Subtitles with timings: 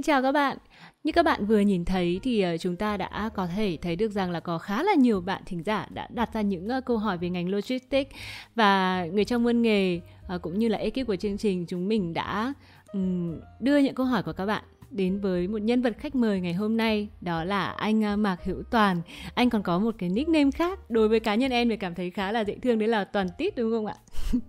[0.00, 0.58] Xin chào các bạn.
[1.04, 4.12] Như các bạn vừa nhìn thấy thì ờ, chúng ta đã có thể thấy được
[4.12, 6.98] rằng là có khá là nhiều bạn thính giả đã đặt ra những ờ, câu
[6.98, 8.10] hỏi về ngành logistics
[8.54, 12.14] và người trong môn nghề ờ, cũng như là ekip của chương trình chúng mình
[12.14, 12.52] đã
[13.60, 16.54] đưa những câu hỏi của các bạn đến với một nhân vật khách mời ngày
[16.54, 19.02] hôm nay đó là anh à, Mạc Hữu Toàn.
[19.34, 22.10] Anh còn có một cái nickname khác đối với cá nhân em thì cảm thấy
[22.10, 23.94] khá là dễ thương đấy là Toàn Tít đúng không ạ?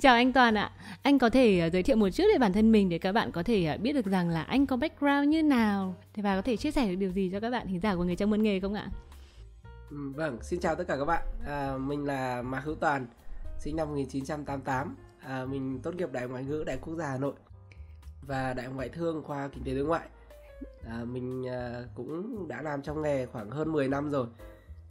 [0.00, 0.70] Chào anh Toàn ạ.
[1.02, 3.32] Anh có thể à, giới thiệu một chút về bản thân mình để các bạn
[3.32, 6.56] có thể à, biết được rằng là anh có background như nào và có thể
[6.56, 8.60] chia sẻ được điều gì cho các bạn thính giả của người trong môn nghề
[8.60, 8.86] không ạ?
[9.90, 11.22] Ừ, vâng, xin chào tất cả các bạn.
[11.46, 13.06] À, mình là Mạc Hữu Toàn,
[13.58, 14.96] sinh năm 1988.
[15.20, 17.32] À, mình tốt nghiệp Đại học Ngoại ngữ Đại quốc gia Hà Nội
[18.22, 20.08] và đại học ngoại thương khoa kinh tế đối ngoại.
[20.86, 24.26] À, mình à, cũng đã làm trong nghề khoảng hơn 10 năm rồi.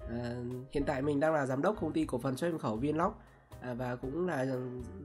[0.10, 0.36] À,
[0.72, 3.16] hiện tại mình đang là giám đốc công ty cổ phần xuất nhập khẩu Vinlock
[3.62, 4.46] à, và cũng là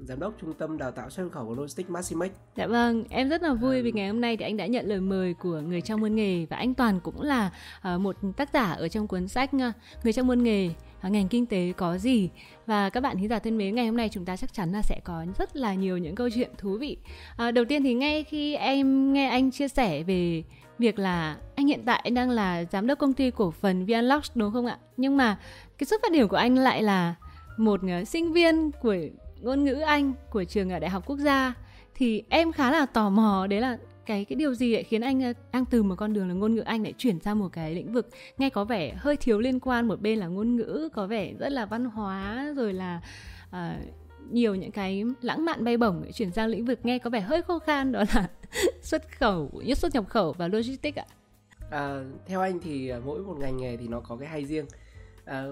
[0.03, 2.31] giám đốc trung tâm đào tạo xuất nhập khẩu của Logistics Maximex.
[2.57, 4.87] Dạ vâng, em rất là vui à, vì ngày hôm nay thì anh đã nhận
[4.87, 7.51] lời mời của người trong môn nghề và anh Toàn cũng là
[7.95, 10.71] uh, một tác giả ở trong cuốn sách uh, người trong môn nghề
[11.05, 12.31] À, ngành kinh tế có gì?
[12.67, 14.83] Và các bạn khán giả thân mến ngày hôm nay chúng ta chắc chắn là
[14.83, 16.97] sẽ có rất là nhiều những câu chuyện thú vị.
[17.37, 20.43] À, đầu tiên thì ngay khi em nghe anh chia sẻ về
[20.79, 24.53] việc là anh hiện tại đang là giám đốc công ty cổ phần VNLox đúng
[24.53, 24.79] không ạ?
[24.97, 25.39] Nhưng mà
[25.79, 27.15] cái xuất phát điểm của anh lại là
[27.57, 28.97] một à, sinh viên của
[29.41, 31.55] ngôn ngữ Anh của trường ở Đại học Quốc gia
[31.95, 35.33] thì em khá là tò mò đấy là cái cái điều gì lại khiến anh
[35.53, 37.93] đang từ một con đường là ngôn ngữ anh lại chuyển sang một cái lĩnh
[37.93, 41.33] vực nghe có vẻ hơi thiếu liên quan một bên là ngôn ngữ có vẻ
[41.39, 43.01] rất là văn hóa rồi là
[43.51, 43.57] uh,
[44.31, 47.43] nhiều những cái lãng mạn bay bổng chuyển sang lĩnh vực nghe có vẻ hơi
[47.43, 48.29] khô khan đó là
[48.83, 51.05] xuất khẩu nhất xuất nhập khẩu và logistics ạ.
[51.71, 54.67] À, theo anh thì à, mỗi một ngành nghề thì nó có cái hay riêng.
[55.25, 55.45] À,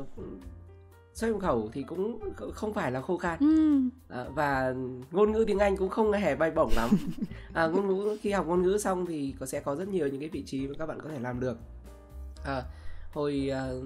[1.14, 2.20] xuất nhập khẩu thì cũng
[2.54, 3.80] không phải là khô khan ừ.
[4.08, 4.74] à, và
[5.10, 6.90] ngôn ngữ tiếng Anh cũng không hề bay bổng lắm
[7.52, 10.20] à, ngôn ngữ khi học ngôn ngữ xong thì có sẽ có rất nhiều những
[10.20, 11.58] cái vị trí mà các bạn có thể làm được
[12.44, 12.62] à,
[13.12, 13.84] hồi uh,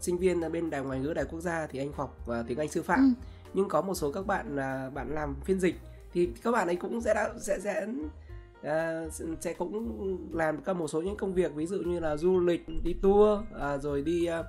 [0.00, 2.58] sinh viên ở bên đài ngoại ngữ đại quốc gia thì anh học uh, tiếng
[2.58, 3.26] Anh sư phạm ừ.
[3.54, 5.74] nhưng có một số các bạn uh, bạn làm phiên dịch
[6.12, 7.86] thì các bạn ấy cũng sẽ đã sẽ sẽ
[8.60, 12.40] uh, sẽ cũng làm các một số những công việc ví dụ như là du
[12.40, 14.42] lịch đi tour uh, rồi đi à,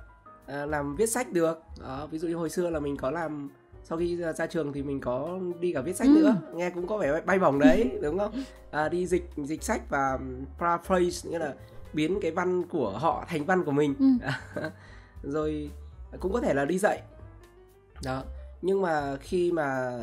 [0.46, 1.62] làm viết sách được.
[1.80, 3.50] Đó, ví dụ như hồi xưa là mình có làm
[3.84, 6.20] sau khi ra trường thì mình có đi cả viết sách ừ.
[6.20, 6.36] nữa.
[6.54, 8.44] Nghe cũng có vẻ bay bổng đấy đúng không?
[8.70, 10.18] À, đi dịch dịch sách và
[10.58, 11.54] paraphrase nghĩa là
[11.92, 13.94] biến cái văn của họ thành văn của mình.
[13.98, 14.30] Ừ.
[15.22, 15.70] rồi
[16.20, 17.02] cũng có thể là đi dạy.
[18.04, 18.22] Đó
[18.62, 19.98] nhưng mà khi mà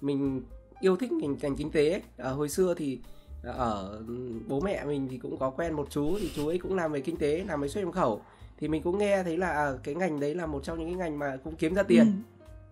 [0.00, 0.42] mình
[0.80, 3.00] yêu thích ngành ngành kinh tế ấy, à, hồi xưa thì
[3.42, 4.02] ở
[4.48, 7.00] bố mẹ mình thì cũng có quen một chú thì chú ấy cũng làm về
[7.00, 8.22] kinh tế làm về xuất nhập khẩu
[8.58, 10.96] thì mình cũng nghe thấy là à, cái ngành đấy là một trong những cái
[10.96, 12.22] ngành mà cũng kiếm ra tiền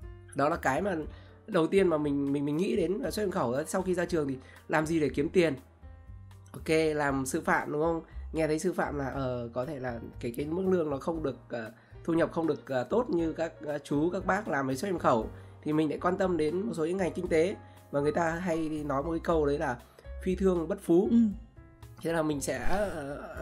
[0.02, 0.06] ừ.
[0.34, 0.96] đó là cái mà
[1.46, 3.62] đầu tiên mà mình mình mình nghĩ đến là xuất nhập khẩu đó.
[3.66, 4.36] sau khi ra trường thì
[4.68, 5.54] làm gì để kiếm tiền
[6.52, 8.02] ok làm sư phạm đúng không
[8.32, 11.22] nghe thấy sư phạm là uh, có thể là cái cái mức lương nó không
[11.22, 11.72] được uh,
[12.04, 14.90] thu nhập không được uh, tốt như các uh, chú các bác làm với xuất
[14.90, 15.28] nhập khẩu
[15.62, 17.56] thì mình lại quan tâm đến một số những ngành kinh tế
[17.90, 19.76] và người ta hay nói một cái câu đấy là
[20.22, 21.16] phi thương bất phú ừ.
[22.02, 22.88] thế là mình sẽ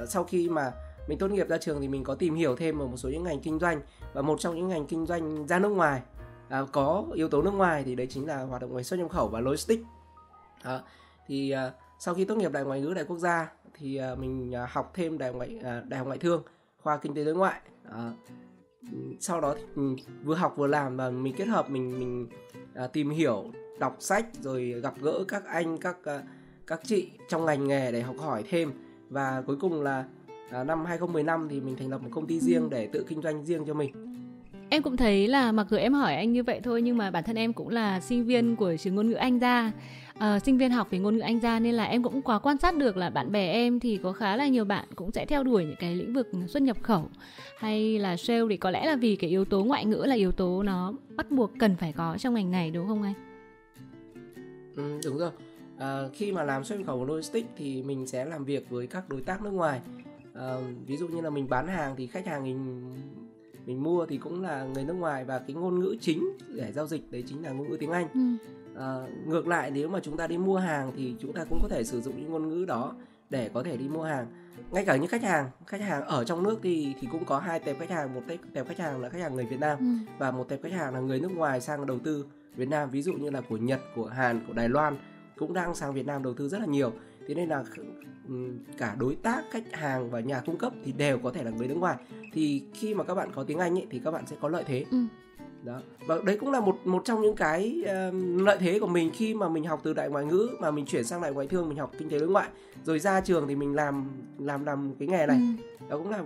[0.03, 0.72] uh, sau khi mà
[1.09, 3.25] mình tốt nghiệp ra trường thì mình có tìm hiểu thêm ở một số những
[3.25, 3.81] ngành kinh doanh
[4.13, 6.03] và một trong những ngành kinh doanh ra nước ngoài.
[6.49, 9.11] À, có yếu tố nước ngoài thì đấy chính là hoạt động về xuất nhập
[9.11, 9.85] khẩu và logistics.
[10.63, 10.81] À,
[11.27, 14.55] thì à, sau khi tốt nghiệp đại ngoại ngữ đại quốc gia thì à, mình
[14.55, 16.43] à, học thêm đại ngoại à, đại học ngoại thương
[16.83, 17.61] khoa kinh tế đối ngoại.
[17.91, 18.13] À,
[19.21, 22.29] sau đó thì mình vừa học vừa làm và mình kết hợp mình mình
[22.75, 23.45] à, tìm hiểu
[23.79, 26.23] đọc sách rồi gặp gỡ các anh các à,
[26.67, 28.73] các chị trong ngành nghề để học hỏi thêm.
[29.09, 30.05] Và cuối cùng là
[30.53, 33.45] à, năm 2015 thì mình thành lập một công ty riêng để tự kinh doanh
[33.45, 34.13] riêng cho mình
[34.73, 37.25] em cũng thấy là mặc dù em hỏi anh như vậy thôi nhưng mà bản
[37.25, 39.73] thân em cũng là sinh viên của trường ngôn ngữ Anh ra
[40.19, 42.59] uh, sinh viên học về ngôn ngữ Anh ra nên là em cũng quá quan
[42.59, 45.43] sát được là bạn bè em thì có khá là nhiều bạn cũng sẽ theo
[45.43, 47.09] đuổi những cái lĩnh vực xuất nhập khẩu
[47.59, 50.33] hay là sale thì có lẽ là vì cái yếu tố ngoại ngữ là yếu
[50.33, 53.15] tố nó bắt buộc cần phải có trong ngành này đúng không anh?
[54.77, 55.31] Ừ, đúng rồi.
[55.78, 59.09] À, khi mà làm xuất nhập khẩu logistics thì mình sẽ làm việc với các
[59.09, 59.81] đối tác nước ngoài
[60.59, 62.92] uh, ví dụ như là mình bán hàng thì khách hàng mình
[63.66, 66.86] mình mua thì cũng là người nước ngoài và cái ngôn ngữ chính để giao
[66.86, 68.09] dịch đấy chính là ngôn ngữ tiếng Anh.
[68.15, 68.48] Ừ.
[68.77, 71.68] À, ngược lại nếu mà chúng ta đi mua hàng thì chúng ta cũng có
[71.68, 72.94] thể sử dụng những ngôn ngữ đó
[73.30, 74.27] để có thể đi mua hàng.
[74.71, 77.60] Ngay cả những khách hàng, khách hàng ở trong nước thì thì cũng có hai
[77.60, 78.21] tệp khách hàng, một
[78.54, 80.12] tệp khách hàng là khách hàng người Việt Nam ừ.
[80.18, 83.03] và một tệp khách hàng là người nước ngoài sang đầu tư Việt Nam, ví
[83.03, 84.97] dụ như là của Nhật, của Hàn, của Đài Loan
[85.36, 86.92] cũng đang sang Việt Nam đầu tư rất là nhiều.
[87.28, 87.65] Thế nên là
[88.78, 91.69] cả đối tác khách hàng và nhà cung cấp thì đều có thể là người
[91.69, 91.97] nước ngoài.
[92.33, 94.65] Thì khi mà các bạn có tiếng anh ấy thì các bạn sẽ có lợi
[94.66, 94.84] thế.
[94.91, 94.98] Ừ.
[95.65, 95.80] đó.
[96.07, 99.34] Và đấy cũng là một một trong những cái uh, lợi thế của mình khi
[99.34, 101.78] mà mình học từ đại ngoại ngữ mà mình chuyển sang đại ngoại thương mình
[101.78, 102.48] học kinh tế đối ngoại.
[102.84, 104.09] Rồi ra trường thì mình làm
[104.39, 105.41] làm làm cái nghề này.
[105.80, 105.86] Ừ.
[105.89, 106.22] đó cũng là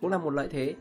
[0.00, 0.74] cũng là một lợi thế.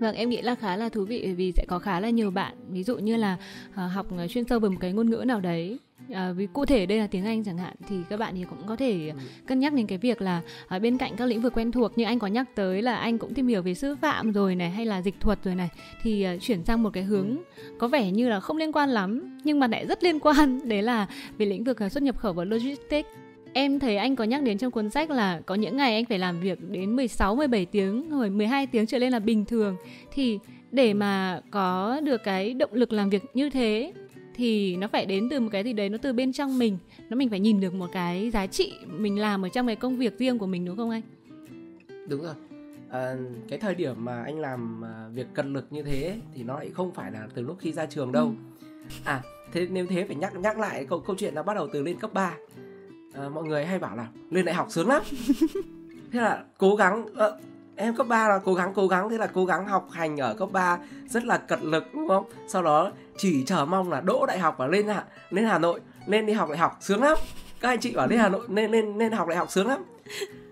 [0.00, 2.56] Vâng, em nghĩ là khá là thú vị vì sẽ có khá là nhiều bạn
[2.70, 3.38] ví dụ như là
[3.70, 5.78] uh, học chuyên sâu về một cái ngôn ngữ nào đấy
[6.12, 8.58] À, vì cụ thể đây là tiếng Anh chẳng hạn thì các bạn thì cũng
[8.66, 9.14] có thể ừ.
[9.46, 12.04] cân nhắc đến cái việc là ở bên cạnh các lĩnh vực quen thuộc như
[12.04, 14.86] anh có nhắc tới là anh cũng tìm hiểu về sư phạm rồi này hay
[14.86, 15.68] là dịch thuật rồi này
[16.02, 17.74] thì uh, chuyển sang một cái hướng ừ.
[17.78, 20.82] có vẻ như là không liên quan lắm nhưng mà lại rất liên quan đấy
[20.82, 21.06] là
[21.38, 23.08] về lĩnh vực xuất nhập khẩu và logistics
[23.56, 26.18] Em thấy anh có nhắc đến trong cuốn sách là có những ngày anh phải
[26.18, 29.76] làm việc đến 16 17 tiếng rồi 12 tiếng trở lên là bình thường
[30.12, 30.38] thì
[30.70, 33.92] để mà có được cái động lực làm việc như thế
[34.34, 36.78] thì nó phải đến từ một cái gì đấy nó từ bên trong mình.
[37.08, 39.96] Nó mình phải nhìn được một cái giá trị mình làm ở trong cái công
[39.96, 41.02] việc riêng của mình đúng không anh?
[42.08, 42.34] Đúng rồi.
[42.90, 43.16] À,
[43.48, 46.70] cái thời điểm mà anh làm à, việc cật lực như thế thì nó lại
[46.74, 48.32] không phải là từ lúc khi ra trường đâu.
[48.60, 48.66] Ừ.
[49.04, 49.22] à
[49.52, 51.98] thế nếu thế phải nhắc nhắc lại câu câu chuyện nó bắt đầu từ lên
[51.98, 52.34] cấp 3
[53.14, 55.02] à, mọi người hay bảo là lên đại học sướng lắm.
[56.12, 57.26] Thế là cố gắng à,
[57.76, 59.10] em cấp 3 là cố gắng cố gắng.
[59.10, 60.78] Thế là cố gắng học hành ở cấp 3
[61.08, 62.24] rất là cật lực đúng không?
[62.48, 65.80] Sau đó chỉ chờ mong là đỗ đại học và lên hà, lên Hà Nội
[66.06, 67.18] lên đi học đại học sướng lắm.
[67.60, 69.84] Các anh chị bảo lên Hà Nội nên nên nên học đại học sướng lắm.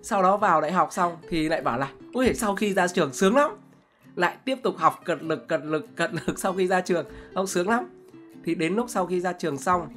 [0.02, 3.12] Sau đó vào đại học xong thì lại bảo là ui sau khi ra trường
[3.12, 3.50] sướng lắm.
[4.16, 7.06] Lại tiếp tục học cật lực cật lực cật lực sau khi ra trường.
[7.34, 7.84] Không sướng lắm.
[8.44, 9.88] Thì đến lúc sau khi ra trường xong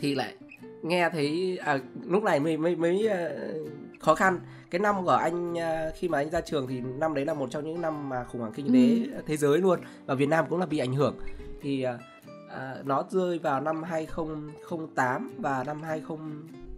[0.00, 0.34] thì lại
[0.82, 4.40] nghe thấy à, lúc này mới mới mới uh, khó khăn
[4.74, 7.50] cái năm của anh uh, khi mà anh ra trường thì năm đấy là một
[7.50, 9.22] trong những năm mà khủng hoảng kinh tế ừ.
[9.26, 9.80] thế giới luôn.
[10.06, 11.16] Và Việt Nam cũng là bị ảnh hưởng.
[11.60, 16.18] Thì uh, nó rơi vào năm 2008 và năm 20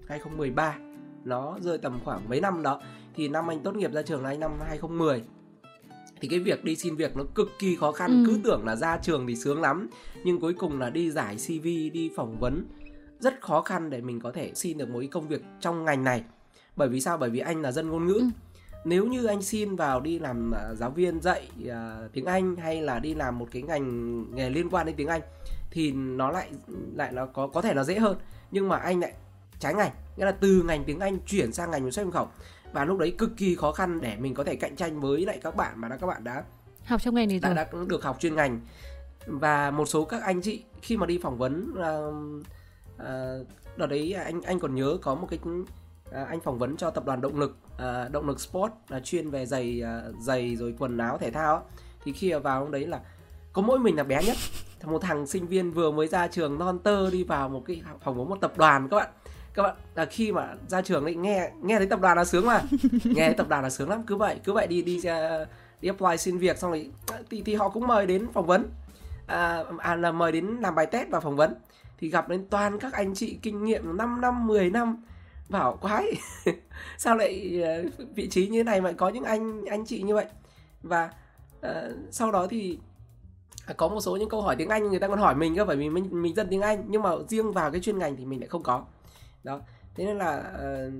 [0.08, 0.76] 2013
[1.24, 2.80] nó rơi tầm khoảng mấy năm đó.
[3.14, 5.22] Thì năm anh tốt nghiệp ra trường là anh năm 2010
[6.20, 8.10] thì cái việc đi xin việc nó cực kỳ khó khăn.
[8.10, 8.24] Ừ.
[8.26, 9.88] cứ tưởng là ra trường thì sướng lắm
[10.24, 12.64] nhưng cuối cùng là đi giải CV đi phỏng vấn.
[13.18, 16.04] Rất khó khăn để mình có thể xin được một cái công việc trong ngành
[16.04, 16.24] này
[16.76, 17.18] bởi vì sao?
[17.18, 18.18] Bởi vì anh là dân ngôn ngữ.
[18.18, 18.28] Ừ.
[18.84, 22.82] nếu như anh xin vào đi làm uh, giáo viên dạy uh, tiếng anh hay
[22.82, 25.20] là đi làm một cái ngành nghề liên quan đến tiếng anh
[25.70, 26.50] thì nó lại
[26.94, 28.16] lại nó có có thể là dễ hơn.
[28.50, 29.12] Nhưng mà anh lại
[29.58, 32.28] trái ngành nghĩa là từ ngành tiếng anh chuyển sang ngành xuất nhập khẩu
[32.72, 35.38] và lúc đấy cực kỳ khó khăn để mình có thể cạnh tranh với lại
[35.42, 36.44] các bạn mà đã các bạn đã
[36.84, 38.60] học trong ngành này đã, đã được học chuyên ngành.
[39.26, 42.46] Và một số các anh chị khi mà đi phỏng vấn uh,
[42.98, 43.36] à,
[43.76, 45.38] đợt đấy anh anh còn nhớ có một cái
[46.12, 49.30] à, anh phỏng vấn cho tập đoàn động lực à, động lực sport là chuyên
[49.30, 51.64] về giày à, giày rồi quần áo thể thao
[52.04, 53.00] thì khi vào ông đấy là
[53.56, 54.36] có mỗi mình là bé nhất.
[54.84, 58.18] Một thằng sinh viên vừa mới ra trường non tơ đi vào một cái phỏng
[58.18, 59.08] vấn một tập đoàn các bạn.
[59.54, 62.46] Các bạn là khi mà ra trường ấy nghe nghe thấy tập đoàn là sướng
[62.46, 62.62] mà.
[63.04, 64.02] Nghe thấy tập đoàn là sướng lắm.
[64.06, 65.00] Cứ vậy cứ vậy đi đi
[65.80, 66.90] đi apply xin việc xong rồi
[67.30, 68.68] thì, thì họ cũng mời đến phỏng vấn.
[69.26, 71.54] À, à là mời đến làm bài test và phỏng vấn.
[71.98, 75.04] Thì gặp đến toàn các anh chị kinh nghiệm 5 năm 10 năm
[75.48, 76.06] bảo quái.
[76.98, 77.84] Sao lại ờ,
[78.14, 80.26] vị trí như thế này mà có những anh anh chị như vậy?
[80.82, 81.10] Và
[81.58, 82.78] uh, sau đó thì
[83.66, 85.64] à, có một số những câu hỏi tiếng Anh người ta còn hỏi mình cơ
[85.64, 88.24] bởi vì mình mình dân tiếng Anh nhưng mà riêng vào cái chuyên ngành thì
[88.24, 88.84] mình lại không có.
[89.44, 89.60] Đó
[89.94, 90.92] thế nên là uh,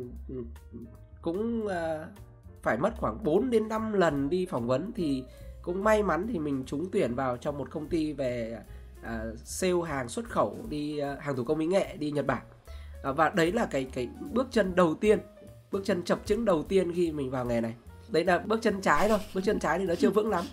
[1.22, 1.72] cũng uh,
[2.62, 5.24] phải mất khoảng 4 đến 5 lần đi phỏng vấn thì
[5.62, 8.58] cũng may mắn thì mình trúng tuyển vào trong một công ty về
[9.00, 12.42] uh, sale hàng xuất khẩu đi uh, hàng thủ công mỹ nghệ đi Nhật Bản
[13.12, 15.18] và đấy là cái cái bước chân đầu tiên
[15.70, 17.74] bước chân chập chững đầu tiên khi mình vào nghề này.
[18.08, 20.44] Đấy là bước chân trái thôi bước chân trái thì nó chưa vững lắm.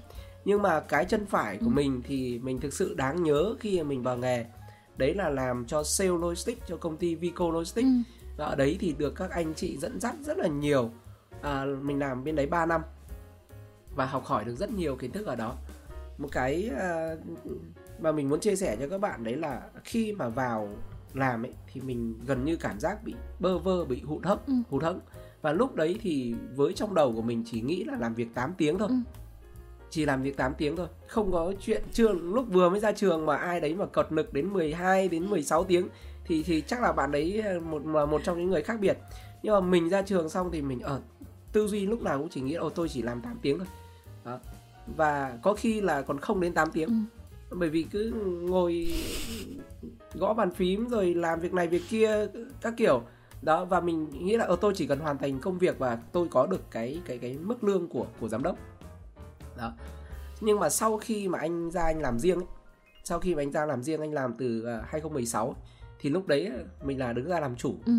[0.46, 1.70] Nhưng mà cái chân phải của ừ.
[1.70, 4.46] mình thì mình thực sự đáng nhớ khi mình vào nghề.
[4.98, 7.88] Đấy là làm cho sale logistics cho công ty Vico Logistics.
[7.88, 8.14] Ừ.
[8.38, 10.92] và ở đấy thì được các anh chị dẫn dắt rất là nhiều.
[11.42, 12.82] À, mình làm bên đấy 3 năm
[13.96, 15.56] và học hỏi được rất nhiều kiến thức ở đó.
[16.18, 17.20] Một cái uh,
[18.00, 20.70] mà mình muốn chia sẻ cho các bạn đấy là khi mà vào
[21.14, 24.54] làm ấy thì mình gần như cảm giác bị bơ vơ bị hụt hẫng ừ.
[24.70, 25.00] hụt hẫng.
[25.42, 28.54] Và lúc đấy thì với trong đầu của mình chỉ nghĩ là làm việc 8
[28.58, 28.88] tiếng thôi.
[28.90, 28.96] Ừ.
[29.90, 30.88] chỉ làm việc 8 tiếng thôi.
[31.08, 34.34] Không có chuyện chưa lúc vừa mới ra trường mà ai đấy mà cật lực
[34.34, 35.88] đến 12 đến 16 tiếng
[36.26, 38.98] thì thì chắc là bạn đấy một mà một trong những người khác biệt.
[39.44, 41.02] Nhưng mà mình ra trường xong thì mình ở
[41.54, 43.68] tư duy lúc nào cũng chỉ nghĩ ô tôi chỉ làm 8 tiếng thôi.
[44.26, 44.40] Đó.
[44.98, 46.90] và có khi là còn không đến 8 tiếng.
[47.50, 47.58] Ừ.
[47.58, 48.88] Bởi vì cứ ngồi
[50.14, 52.28] gõ bàn phím rồi làm việc này việc kia
[52.62, 53.02] các kiểu.
[53.42, 55.96] Đó và mình nghĩ là ở ờ, tôi chỉ cần hoàn thành công việc và
[56.12, 58.58] tôi có được cái cái cái mức lương của của giám đốc.
[59.58, 59.74] Đó.
[60.42, 62.48] Nhưng mà sau khi mà anh ra anh làm riêng ấy,
[63.04, 65.60] sau khi mà anh ra làm riêng anh làm từ 2016 à,
[66.00, 66.52] thì lúc đấy
[66.84, 67.76] mình là đứng ra làm chủ.
[67.86, 67.94] Ừ.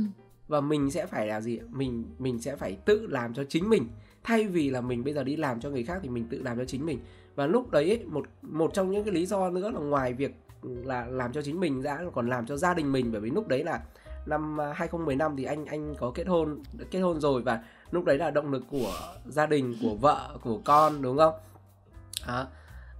[0.48, 3.88] và mình sẽ phải là gì mình mình sẽ phải tự làm cho chính mình.
[4.22, 6.58] Thay vì là mình bây giờ đi làm cho người khác thì mình tự làm
[6.58, 6.98] cho chính mình.
[7.34, 10.34] Và lúc đấy ấy, một một trong những cái lý do nữa là ngoài việc
[10.64, 13.48] là làm cho chính mình ra còn làm cho gia đình mình bởi vì lúc
[13.48, 13.80] đấy là
[14.26, 18.18] năm à, 2015 thì anh anh có kết hôn kết hôn rồi và lúc đấy
[18.18, 18.92] là động lực của
[19.26, 21.34] gia đình của vợ của con đúng không?
[22.26, 22.46] À,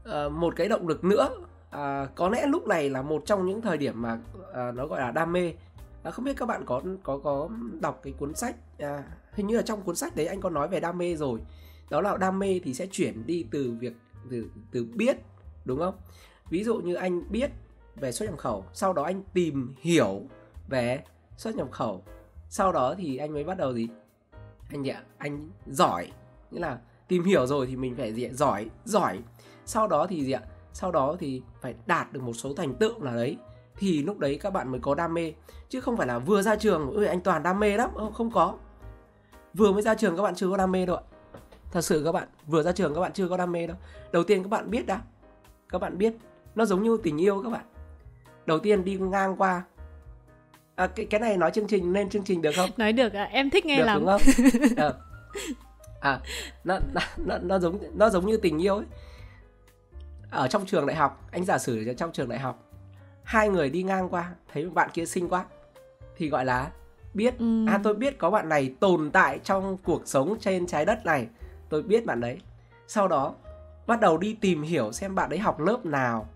[0.04, 1.28] à, một cái động lực nữa
[1.71, 4.18] à, có lẽ lúc này là một trong những thời điểm mà
[4.54, 5.52] à, nó gọi là đam mê.
[6.02, 7.49] À, không biết các bạn có có có
[7.80, 10.68] đọc cái cuốn sách à, hình như là trong cuốn sách đấy anh có nói
[10.68, 11.40] về đam mê rồi.
[11.90, 13.92] Đó là đam mê thì sẽ chuyển đi từ việc
[14.30, 15.16] từ từ biết
[15.64, 15.94] đúng không?
[16.51, 17.51] Ví dụ như anh biết
[17.97, 20.23] về xuất nhập khẩu, sau đó anh tìm hiểu
[20.69, 21.03] về
[21.37, 22.05] xuất nhập khẩu,
[22.49, 23.89] sau đó thì anh mới bắt đầu gì?
[24.71, 25.03] Anh ạ?
[25.19, 26.13] Anh giỏi.
[26.51, 28.31] Nghĩa là tìm hiểu rồi thì mình phải gì ạ?
[28.33, 29.19] Giỏi giỏi.
[29.65, 30.43] Sau đó thì gì ạ?
[30.73, 33.37] Sau đó thì phải đạt được một số thành tựu nào đấy,
[33.77, 35.33] thì lúc đấy các bạn mới có đam mê.
[35.69, 37.91] Chứ không phải là vừa ra trường ơi anh toàn đam mê lắm.
[38.15, 38.55] Không có.
[39.55, 41.03] Vừa mới ra trường các bạn chưa có đam mê đâu ạ.
[41.73, 43.77] Thật sự các bạn, vừa ra trường các bạn chưa có đam mê đâu.
[44.13, 45.03] Đầu tiên các bạn biết đã.
[45.69, 46.15] Các bạn biết
[46.54, 47.64] nó giống như tình yêu các bạn.
[48.46, 49.62] Đầu tiên đi ngang qua.
[50.75, 52.70] À, cái cái này nói chương trình lên chương trình được không?
[52.76, 54.00] Nói được à, em thích nghe được, lắm.
[54.00, 54.20] đúng không?
[56.00, 56.20] À, à
[56.64, 56.78] nó,
[57.26, 58.87] nó nó giống nó giống như tình yêu ấy.
[60.30, 62.64] Ở trong trường đại học anh giả sử trong trường đại học
[63.23, 65.44] hai người đi ngang qua thấy bạn kia xinh quá
[66.16, 66.70] thì gọi là
[67.14, 67.38] biết.
[67.38, 67.66] Ừ.
[67.68, 71.26] à tôi biết có bạn này tồn tại trong cuộc sống trên trái đất này.
[71.68, 72.38] Tôi biết bạn đấy.
[72.87, 73.34] Sau đó
[73.87, 76.28] bắt đầu đi tìm hiểu xem bạn ấy học lớp nào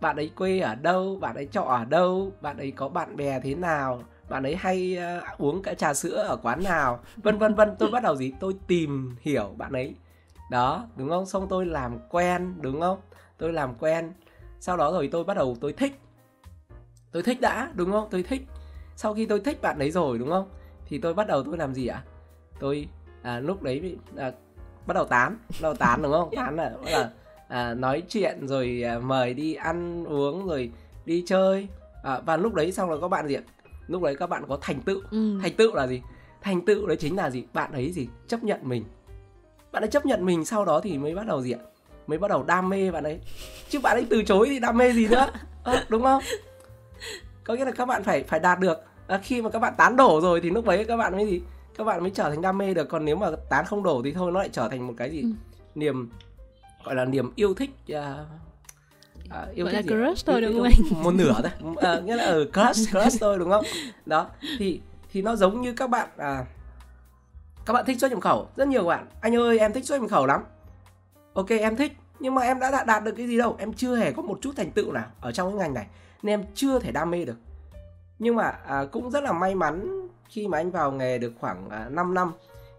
[0.00, 1.16] bạn ấy quê ở đâu?
[1.20, 2.32] Bạn ấy trọ ở đâu?
[2.40, 4.02] Bạn ấy có bạn bè thế nào?
[4.28, 7.00] Bạn ấy hay uh, uống cái trà sữa ở quán nào?
[7.16, 7.76] Vân vân vân.
[7.78, 8.32] Tôi bắt đầu gì?
[8.40, 9.94] Tôi tìm hiểu bạn ấy.
[10.50, 11.26] Đó đúng không?
[11.26, 13.00] Xong tôi làm quen đúng không?
[13.38, 14.12] Tôi làm quen.
[14.60, 16.00] Sau đó rồi tôi bắt đầu tôi thích.
[17.12, 18.08] Tôi thích đã đúng không?
[18.10, 18.42] Tôi thích.
[18.96, 20.48] Sau khi tôi thích bạn ấy rồi đúng không?
[20.86, 22.02] Thì tôi bắt đầu tôi làm gì ạ?
[22.60, 22.88] Tôi
[23.22, 24.32] à, lúc đấy à,
[24.86, 25.36] bắt đầu tán.
[25.48, 26.30] Bắt đầu tán đúng không?
[26.36, 27.04] Tán là bắt đầu
[27.50, 30.70] à, nói chuyện rồi à, mời đi ăn uống rồi
[31.04, 31.68] đi chơi.
[32.02, 33.42] À, và lúc đấy xong rồi các bạn gì ạ?
[33.88, 35.00] Lúc đấy các bạn có thành tựu.
[35.10, 35.38] Ừ.
[35.42, 36.02] thành tựu là gì?
[36.40, 37.44] Thành tựu đấy chính là gì?
[37.52, 38.08] Bạn ấy gì?
[38.28, 38.84] Chấp nhận mình.
[39.72, 41.58] Bạn ấy chấp nhận mình sau đó thì mới bắt đầu gì ạ?
[42.06, 43.18] Mới bắt đầu đam mê bạn ấy.
[43.68, 45.26] Chứ bạn ấy từ chối thì đam mê gì nữa?
[45.64, 46.22] À, đúng không?
[47.44, 48.78] Có nghĩa là các bạn phải phải đạt được.
[49.06, 51.40] À, khi mà các bạn tán đổ rồi thì lúc đấy các bạn mới gì?
[51.76, 52.88] Các bạn mới trở thành đam mê được.
[52.88, 55.22] Còn nếu mà tán không đổ thì thôi nó lại trở thành một cái gì?
[55.22, 55.28] Ừ.
[55.74, 56.10] niềm
[56.84, 57.98] gọi là niềm yêu thích uh,
[59.26, 61.02] uh, yêu gọi thích là crush thôi đúng không anh?
[61.02, 61.50] một nửa thôi.
[61.70, 63.64] Uh, nghĩa là ở uh, crush crush thôi đúng không?
[64.06, 64.80] Đó thì
[65.12, 66.44] thì nó giống như các bạn à,
[67.66, 68.48] các bạn thích xuất nhập khẩu.
[68.56, 70.44] Rất nhiều bạn anh ơi em thích xuất nhập khẩu lắm.
[71.32, 73.56] Ok em thích nhưng mà em đã đạt, đạt được cái gì đâu?
[73.58, 75.86] Em chưa hề có một chút thành tựu nào ở trong cái ngành này
[76.22, 77.36] nên em chưa thể đam mê được.
[78.18, 81.70] Nhưng mà à, cũng rất là may mắn khi mà anh vào nghề được khoảng
[81.70, 82.32] à, 5 năm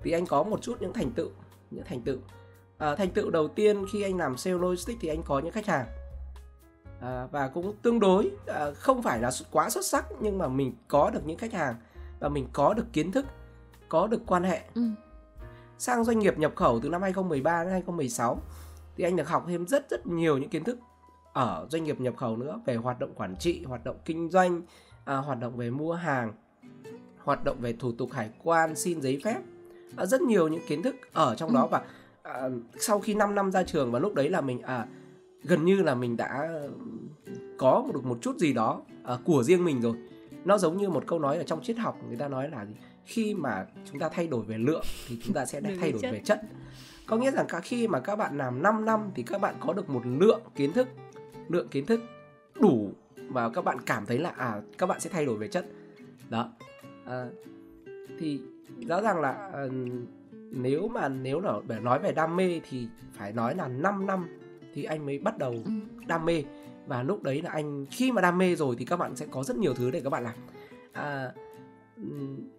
[0.04, 1.30] thì anh có một chút những thành tựu
[1.72, 2.18] những thành tựu
[2.82, 5.66] à, thành tựu đầu tiên khi anh làm sale logistics thì anh có những khách
[5.66, 5.86] hàng
[7.02, 10.74] à, và cũng tương đối à, không phải là quá xuất sắc nhưng mà mình
[10.88, 11.76] có được những khách hàng
[12.20, 13.26] và mình có được kiến thức
[13.90, 14.82] có được quan hệ ừ.
[15.78, 18.42] sang doanh nghiệp nhập khẩu từ năm 2013 đến 2016
[18.98, 20.80] thì anh được học thêm rất rất nhiều những kiến thức
[21.34, 24.62] ở doanh nghiệp nhập khẩu nữa về hoạt động quản trị hoạt động kinh doanh
[25.06, 26.34] à, hoạt động về mua hàng
[27.24, 29.42] hoạt động về thủ tục hải quan xin giấy phép
[29.96, 31.54] à, rất nhiều những kiến thức ở trong ừ.
[31.54, 31.82] đó và
[32.24, 32.50] à,
[32.80, 34.88] sau khi 5 năm ra trường và lúc đấy là mình à
[35.44, 36.50] gần như là mình đã
[37.58, 39.94] có được một chút gì đó à, của riêng mình rồi.
[40.46, 42.66] Nó giống như một câu nói ở trong triết học người ta nói là
[43.06, 46.22] khi mà chúng ta thay đổi về lượng thì chúng ta sẽ thay đổi về
[46.26, 46.42] chất.
[47.06, 49.90] Có nghĩa rằng khi mà các bạn làm 5 năm thì các bạn có được
[49.90, 50.88] một lượng kiến thức
[51.50, 52.02] lượng kiến thức
[52.60, 55.66] đủ và các bạn cảm thấy là à các bạn sẽ thay đổi về chất.
[56.30, 56.50] Đó.
[57.06, 57.26] À,
[58.20, 58.42] thì
[58.88, 59.68] rõ ràng là à,
[60.52, 64.28] nếu mà nếu là để nói về đam mê thì phải nói là 5 năm
[64.74, 65.72] thì anh mới bắt đầu ừ.
[66.08, 66.44] đam mê.
[66.88, 69.44] Và lúc đấy là anh khi mà đam mê rồi thì các bạn sẽ có
[69.44, 70.36] rất nhiều thứ để các bạn làm.
[70.94, 71.32] À,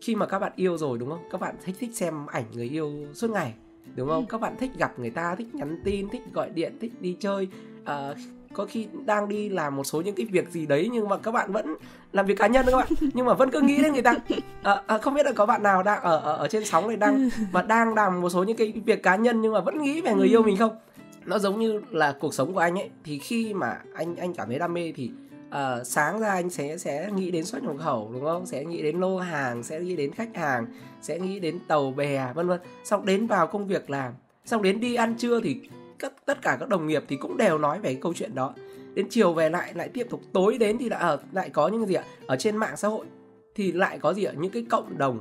[0.01, 1.29] khi mà các bạn yêu rồi đúng không?
[1.31, 3.55] Các bạn thích thích xem ảnh người yêu suốt ngày
[3.97, 4.27] đúng không?
[4.27, 4.29] Ừ.
[4.29, 7.49] các bạn thích gặp người ta thích nhắn tin thích gọi điện thích đi chơi.
[7.85, 8.15] À,
[8.53, 11.31] có khi đang đi làm một số những cái việc gì đấy nhưng mà các
[11.31, 11.75] bạn vẫn
[12.13, 12.89] làm việc cá nhân các bạn.
[13.15, 14.15] Nhưng mà vẫn cứ nghĩ đến người ta.
[14.63, 16.97] À, à, không biết là có bạn nào đang ở ở, ở trên sóng này
[16.97, 20.01] đang mà đang làm một số những cái việc cá nhân nhưng mà vẫn nghĩ
[20.01, 20.77] về người yêu mình không?
[21.25, 22.91] Nó giống như là cuộc sống của anh ấy.
[23.05, 25.11] Thì khi mà anh anh cảm thấy đam mê thì
[25.49, 28.47] uh, sáng ra anh sẽ sẽ nghĩ đến xuất nhập khẩu đúng không?
[28.47, 30.67] Sẽ nghĩ đến lô hàng sẽ nghĩ đến khách hàng
[31.03, 32.61] sẽ nghĩ đến tàu bè vân vân.
[32.85, 34.13] Xong đến vào công việc làm
[34.45, 35.61] xong đến đi ăn trưa thì
[36.03, 38.55] các tất cả các đồng nghiệp thì cũng đều nói về cái câu chuyện đó.
[38.95, 41.87] Đến chiều về lại lại tiếp tục tối đến thì lại ở lại có những
[41.87, 42.05] gì ạ?
[42.27, 43.07] Ở trên mạng xã hội
[43.55, 44.33] thì lại có gì ạ?
[44.37, 45.21] Những cái cộng đồng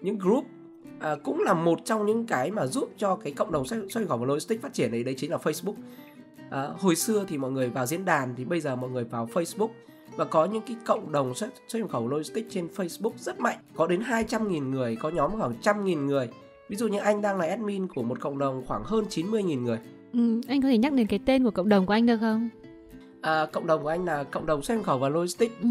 [0.00, 0.44] những group
[1.00, 4.04] à, cũng là một trong những cái mà giúp cho cái cộng đồng xoay, xoay
[4.04, 5.74] nhập khẩu và logistics phát triển đấy đấy chính là Facebook.
[6.50, 9.28] À, hồi xưa thì mọi người vào diễn đàn thì bây giờ mọi người vào
[9.34, 9.70] Facebook.
[10.16, 13.58] Và có những cái cộng đồng xuất, xuất nhập khẩu logistics trên Facebook rất mạnh.
[13.76, 16.28] Có đến 200.000 người có nhóm khoảng trăm nghìn người.
[16.68, 19.78] Ví dụ như anh đang là admin của một cộng đồng khoảng hơn 90.000 người
[20.12, 22.48] ừ, anh có thể nhắc đến cái tên của cộng đồng của anh được không
[23.20, 25.68] à, cộng đồng của anh là cộng đồng xuất nhập khẩu và logistics ừ.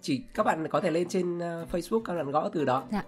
[0.00, 1.42] chỉ các bạn có thể lên trên uh,
[1.72, 3.02] Facebook các bạn gõ từ đó dạ.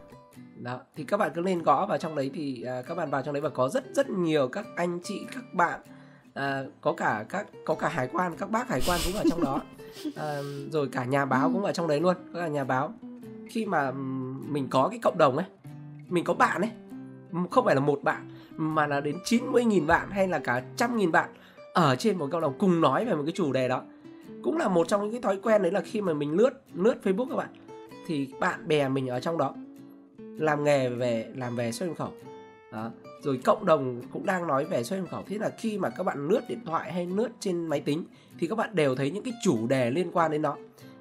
[0.57, 3.23] đó thì các bạn cứ lên gõ vào trong đấy thì uh, các bạn vào
[3.23, 5.81] trong đấy và có rất rất nhiều các anh chị các bạn
[6.35, 9.45] à, có cả các có cả hải quan các bác hải quan cũng ở trong
[9.45, 9.61] đó
[10.17, 10.41] à,
[10.73, 11.53] rồi cả nhà báo ừ.
[11.53, 12.93] cũng ở trong đấy luôn có cả nhà báo
[13.49, 13.91] khi mà
[14.49, 15.47] mình có cái cộng đồng ấy
[16.09, 16.71] mình có bạn ấy
[17.51, 21.13] không phải là một bạn mà là đến 90.000 bạn hay là cả trăm nghìn
[21.13, 21.31] bạn
[21.73, 23.83] ở trên một cộng đồng cùng nói về một cái chủ đề đó.
[24.43, 26.95] Cũng là một trong những cái thói quen đấy là khi mà mình lướt lướt
[27.05, 27.49] Facebook các bạn,
[28.07, 29.55] thì bạn bè mình ở trong đó
[30.19, 32.13] làm nghề về, làm về xuất nhập khẩu.
[32.73, 32.91] Đó,
[33.23, 35.23] rồi cộng đồng cũng đang nói về xuất nhập khẩu.
[35.27, 38.05] Thế là khi mà các bạn lướt điện thoại hay lướt trên máy tính
[38.39, 40.57] thì các bạn đều thấy những cái chủ đề liên quan đến nó.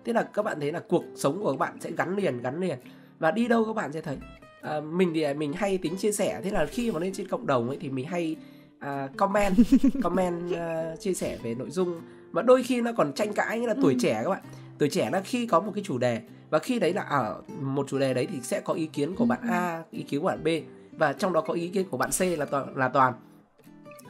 [0.05, 2.59] Thế là các bạn thấy là cuộc sống của các bạn sẽ gắn liền gắn
[2.59, 2.77] liền.
[3.19, 4.17] Và đi đâu các bạn sẽ thấy?
[4.61, 6.41] À, mình thì mình hay tính chia sẻ.
[6.43, 8.35] Thế là khi mà lên trên cộng đồng ấy thì mình hay
[8.77, 9.55] uh, comment
[10.03, 12.01] comment uh, chia sẻ về nội dung.
[12.31, 13.99] Và đôi khi nó còn tranh cãi như là tuổi ừ.
[14.01, 14.41] trẻ các bạn.
[14.77, 17.87] Tuổi trẻ là khi có một cái chủ đề và khi đấy là ở một
[17.89, 19.47] chủ đề đấy thì sẽ có ý kiến của bạn ừ.
[19.51, 20.47] A ý kiến của bạn B
[20.91, 23.13] và trong đó có ý kiến của bạn C là toàn là toàn.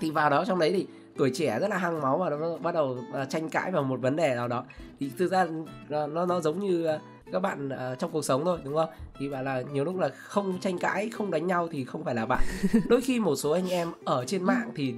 [0.02, 0.88] Thì vào đó trong đấy thì
[1.18, 4.02] tuổi trẻ rất là hăng máu và nó bắt đầu uh, tranh cãi vào một
[4.02, 4.64] vấn đề nào đó.
[5.00, 5.48] Thì thực ra
[5.90, 7.02] nó nó giống như uh,
[7.32, 8.90] các bạn uh, trong cuộc sống thôi đúng không?
[9.20, 12.16] Thì bảo là nhiều lúc là không tranh cãi không đánh nhau thì không phải
[12.16, 12.44] là bạn.
[12.90, 14.94] Đôi khi một số anh em ở trên mạng thì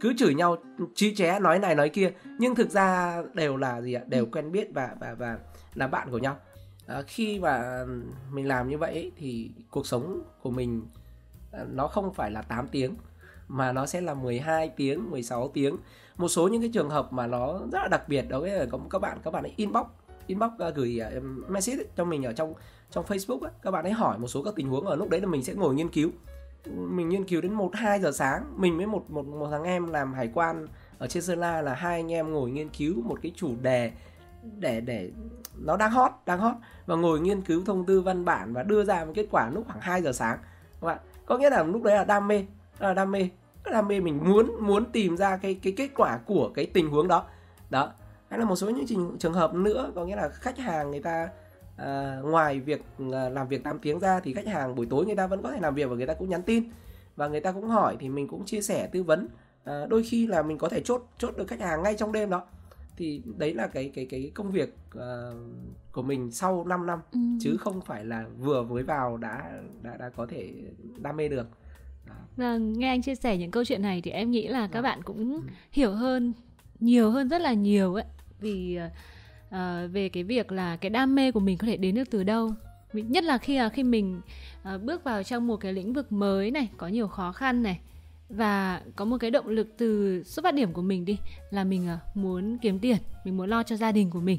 [0.00, 0.56] cứ chửi nhau
[0.94, 4.02] chí ché nói này nói kia nhưng thực ra đều là gì ạ?
[4.06, 4.28] Đều ừ.
[4.32, 5.38] quen biết và và và
[5.74, 6.36] là bạn của nhau.
[6.86, 7.84] À, khi mà
[8.32, 10.86] mình làm như vậy ấy, thì cuộc sống của mình
[11.52, 12.94] à, nó không phải là 8 tiếng
[13.48, 15.76] mà nó sẽ là 12 tiếng 16 tiếng.
[16.16, 18.78] Một số những cái trường hợp mà nó rất là đặc biệt đó là có
[18.90, 19.86] các bạn các bạn ấy inbox
[20.26, 22.54] inbox uh, gửi uh, message cho mình ở trong
[22.90, 25.20] trong Facebook ấy, các bạn ấy hỏi một số các tình huống ở lúc đấy
[25.20, 26.10] là mình sẽ ngồi nghiên cứu.
[26.66, 29.86] Mình nghiên cứu đến 1 2 giờ sáng mình với một một một thằng em
[29.86, 30.66] làm hải quan
[30.98, 33.92] ở trên Sơn La là hai anh em ngồi nghiên cứu một cái chủ đề
[34.58, 35.10] để để
[35.56, 36.54] nó đang hot đang hot
[36.86, 39.64] và ngồi nghiên cứu thông tư văn bản và đưa ra một kết quả lúc
[39.66, 40.38] khoảng 2 giờ sáng.
[40.80, 42.46] Các bạn có nghĩa là lúc đấy là đam mê
[42.78, 43.28] là đam mê
[43.64, 47.08] đam mê mình muốn muốn tìm ra cái cái kết quả của cái tình huống
[47.08, 47.24] đó.
[47.70, 47.92] Đó
[48.28, 51.02] hay là một số những trường, trường hợp nữa có nghĩa là khách hàng người
[51.02, 51.28] ta
[51.76, 55.16] à, ngoài việc à, làm việc 8 tiếng ra thì khách hàng buổi tối người
[55.16, 56.64] ta vẫn có thể làm việc và người ta cũng nhắn tin
[57.16, 59.28] và người ta cũng hỏi thì mình cũng chia sẻ tư vấn
[59.64, 62.30] à, đôi khi là mình có thể chốt chốt được khách hàng ngay trong đêm
[62.30, 62.46] đó
[62.96, 65.02] thì đấy là cái cái cái công việc uh,
[65.92, 67.18] của mình sau 5 năm ừ.
[67.40, 70.52] chứ không phải là vừa mới vào đã đã đã có thể
[70.98, 71.46] đam mê được.
[72.36, 74.82] Vâng, nghe anh chia sẻ những câu chuyện này thì em nghĩ là các vâng.
[74.82, 75.40] bạn cũng ừ.
[75.70, 76.32] hiểu hơn
[76.80, 78.04] nhiều hơn rất là nhiều ấy
[78.40, 78.78] vì
[79.48, 82.24] uh, về cái việc là cái đam mê của mình có thể đến được từ
[82.24, 82.54] đâu.
[82.92, 84.20] Nhất là khi ờ, khi mình
[84.74, 87.80] uh, bước vào trong một cái lĩnh vực mới này có nhiều khó khăn này
[88.28, 91.18] và có một cái động lực từ xuất phát điểm của mình đi
[91.50, 94.38] là mình uh, muốn kiếm tiền mình muốn lo cho gia đình của mình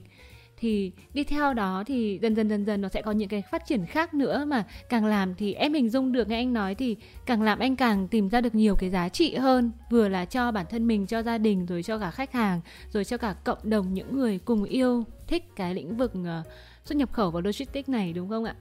[0.60, 3.66] thì đi theo đó thì dần dần dần dần nó sẽ có những cái phát
[3.66, 6.96] triển khác nữa mà càng làm thì em hình dung được nghe anh nói thì
[7.26, 9.72] càng làm anh càng tìm ra được nhiều cái giá trị hơn.
[9.90, 13.06] Vừa là cho bản thân mình cho gia đình rồi cho cả khách hàng rồi
[13.06, 16.48] cho cả cộng đồng những người cùng yêu thích cái lĩnh vực uh,
[16.86, 18.56] xuất nhập khẩu và logistics này đúng không ạ?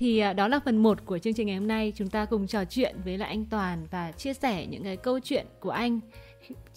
[0.00, 1.92] Thì à, đó là phần 1 của chương trình ngày hôm nay.
[1.96, 5.20] Chúng ta cùng trò chuyện với lại anh Toàn và chia sẻ những cái câu
[5.20, 6.00] chuyện của anh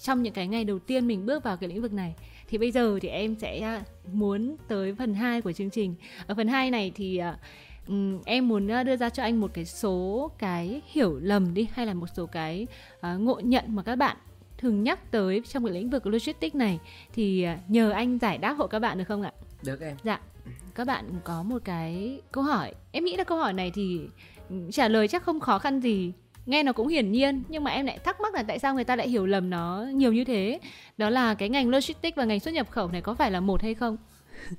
[0.01, 2.15] trong những cái ngày đầu tiên mình bước vào cái lĩnh vực này.
[2.47, 3.83] Thì bây giờ thì em sẽ à,
[4.13, 5.95] muốn tới phần 2 của chương trình.
[6.27, 7.21] Ở phần 2 này thì
[7.87, 11.85] um, em muốn đưa ra cho anh một cái số cái hiểu lầm đi hay
[11.85, 14.17] là một số cái uh, ngộ nhận mà các bạn
[14.57, 16.79] thường nhắc tới trong cái lĩnh vực logistics này
[17.13, 19.31] thì nhờ anh giải đáp hộ các bạn được không ạ?
[19.63, 19.95] Được em.
[20.03, 20.19] Dạ
[20.75, 22.73] các bạn có một cái câu hỏi.
[22.91, 24.09] Em nghĩ là câu hỏi này thì
[24.71, 26.13] trả lời chắc không khó khăn gì.
[26.45, 28.83] Nghe nó cũng hiển nhiên nhưng mà em lại thắc mắc là tại sao người
[28.83, 30.59] ta lại hiểu lầm nó nhiều như thế?
[30.97, 33.61] Đó là cái ngành logistics và ngành xuất nhập khẩu này có phải là một
[33.61, 33.97] hay không?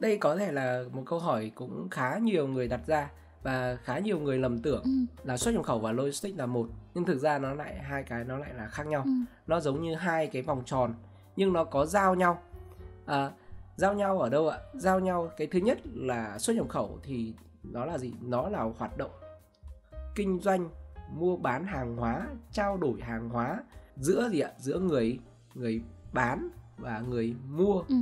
[0.00, 3.08] Đây có thể là một câu hỏi cũng khá nhiều người đặt ra
[3.42, 4.90] và khá nhiều người lầm tưởng ừ.
[5.24, 8.24] là xuất nhập khẩu và logistics là một nhưng thực ra nó lại hai cái
[8.24, 9.02] nó lại là khác nhau.
[9.04, 9.10] Ừ.
[9.46, 10.94] nó giống như hai cái vòng tròn
[11.36, 12.42] nhưng nó có giao nhau.
[13.06, 13.30] À,
[13.76, 14.58] giao nhau ở đâu ạ?
[14.74, 18.12] Giao nhau cái thứ nhất là xuất nhập khẩu thì nó là gì?
[18.20, 19.10] Nó là hoạt động
[20.14, 20.70] kinh doanh
[21.12, 23.62] mua bán hàng hóa trao đổi hàng hóa
[23.96, 24.50] giữa gì ạ?
[24.58, 25.18] Giữa người
[25.54, 25.82] người
[26.12, 27.82] bán và người mua.
[27.88, 27.94] Ừ.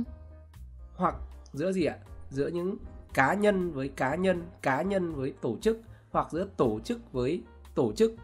[0.95, 1.15] hoặc
[1.53, 1.97] giữa gì ạ?
[2.29, 2.77] Giữa những
[3.13, 5.81] cá nhân với cá nhân cá nhân với tổ chức
[6.11, 7.43] hoặc giữa tổ chức với
[7.75, 8.15] tổ chức.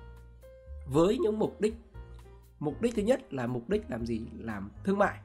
[0.87, 1.75] Với những mục đích.
[2.59, 4.21] Mục đích thứ nhất là mục đích làm gì?
[4.37, 5.19] Làm thương mại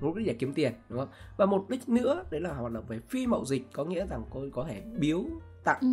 [0.00, 2.84] mục đích để kiếm tiền đúng không và mục đích nữa đấy là hoạt động
[2.88, 5.24] về phi mậu dịch có nghĩa rằng tôi có thể biếu
[5.64, 5.88] tặng ừ.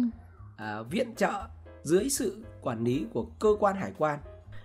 [0.58, 1.48] à, viện trợ
[1.84, 4.20] dưới sự quản lý của cơ quan hải quan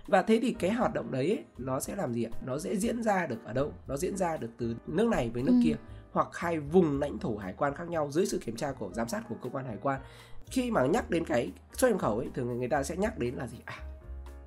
[0.07, 2.75] và thế thì cái hoạt động đấy ấy, nó sẽ làm gì ạ nó sẽ
[2.75, 5.61] diễn ra được ở đâu nó diễn ra được từ nước này với nước ừ.
[5.63, 5.75] kia
[6.11, 9.07] hoặc hai vùng lãnh thổ hải quan khác nhau dưới sự kiểm tra của giám
[9.07, 10.01] sát của cơ quan hải quan
[10.45, 13.35] khi mà nhắc đến cái xuất nhập khẩu ấy thường người ta sẽ nhắc đến
[13.35, 13.75] là gì à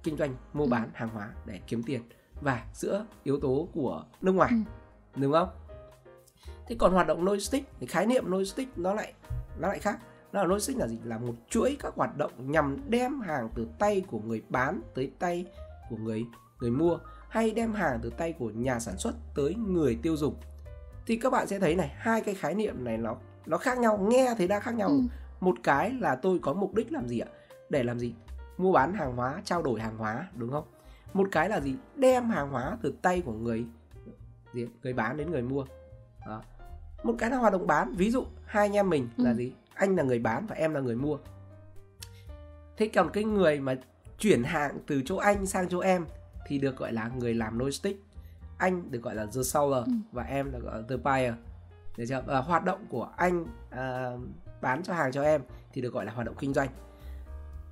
[0.03, 0.69] kinh doanh mua ừ.
[0.69, 2.03] bán hàng hóa để kiếm tiền
[2.41, 4.57] và giữa yếu tố của nước ngoài ừ.
[5.17, 5.49] Đúng không?
[6.67, 9.13] Thế còn hoạt động logistics thì khái niệm logistics nó lại
[9.59, 9.99] nó lại khác.
[10.33, 10.99] Nó là logistics là gì?
[11.05, 15.11] Là một chuỗi các hoạt động nhằm đem hàng từ tay của người bán tới
[15.19, 15.47] tay
[15.91, 16.27] của người
[16.61, 16.99] người mua
[17.29, 20.35] hay đem hàng từ tay của nhà sản xuất tới người tiêu dùng.
[21.07, 23.99] Thì các bạn sẽ thấy này hai cái khái niệm này nó nó khác nhau
[23.99, 24.89] nghe thấy đã khác nhau.
[24.89, 25.01] Ừ.
[25.41, 27.29] một cái là tôi có mục đích làm gì ạ?
[27.71, 28.15] Để làm gì?
[28.59, 30.65] Mua bán hàng hóa trao đổi hàng hóa đúng không?
[31.15, 31.75] Một cái là gì?
[31.97, 33.65] Đem hàng hóa từ tay của người
[34.53, 35.65] gì người bán đến người mua
[36.27, 36.43] đó.
[37.03, 39.25] một cái là hoạt động bán ví dụ hai anh em mình ừ.
[39.25, 41.19] là gì anh là người bán và em là người mua
[42.77, 43.75] thế còn cái người mà
[44.19, 46.07] chuyển hàng từ chỗ anh sang chỗ em
[46.47, 48.01] thì được gọi là người làm logistics
[48.59, 49.93] anh được gọi là the seller ừ.
[50.13, 51.35] và em được gọi là the buyer
[51.97, 52.23] được chưa?
[52.27, 54.21] Và hoạt động của anh uh,
[54.61, 56.69] bán cho hàng cho em thì được gọi là hoạt động kinh doanh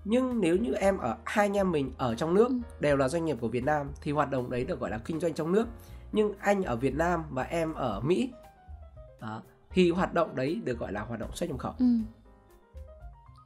[0.05, 2.59] nhưng nếu như em ở hai anh em mình ở trong nước ừ.
[2.81, 5.21] đều là doanh nghiệp của Việt Nam thì hoạt động đấy được gọi là kinh
[5.21, 5.67] doanh trong nước
[6.13, 8.31] nhưng anh ở Việt Nam và em ở Mỹ
[9.21, 11.73] đó, thì hoạt động đấy được gọi là hoạt động xuất nhập khẩu.
[11.79, 11.87] Ừ.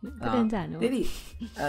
[0.02, 0.90] Rất đơn giản đúng không?
[0.90, 1.06] Thế thì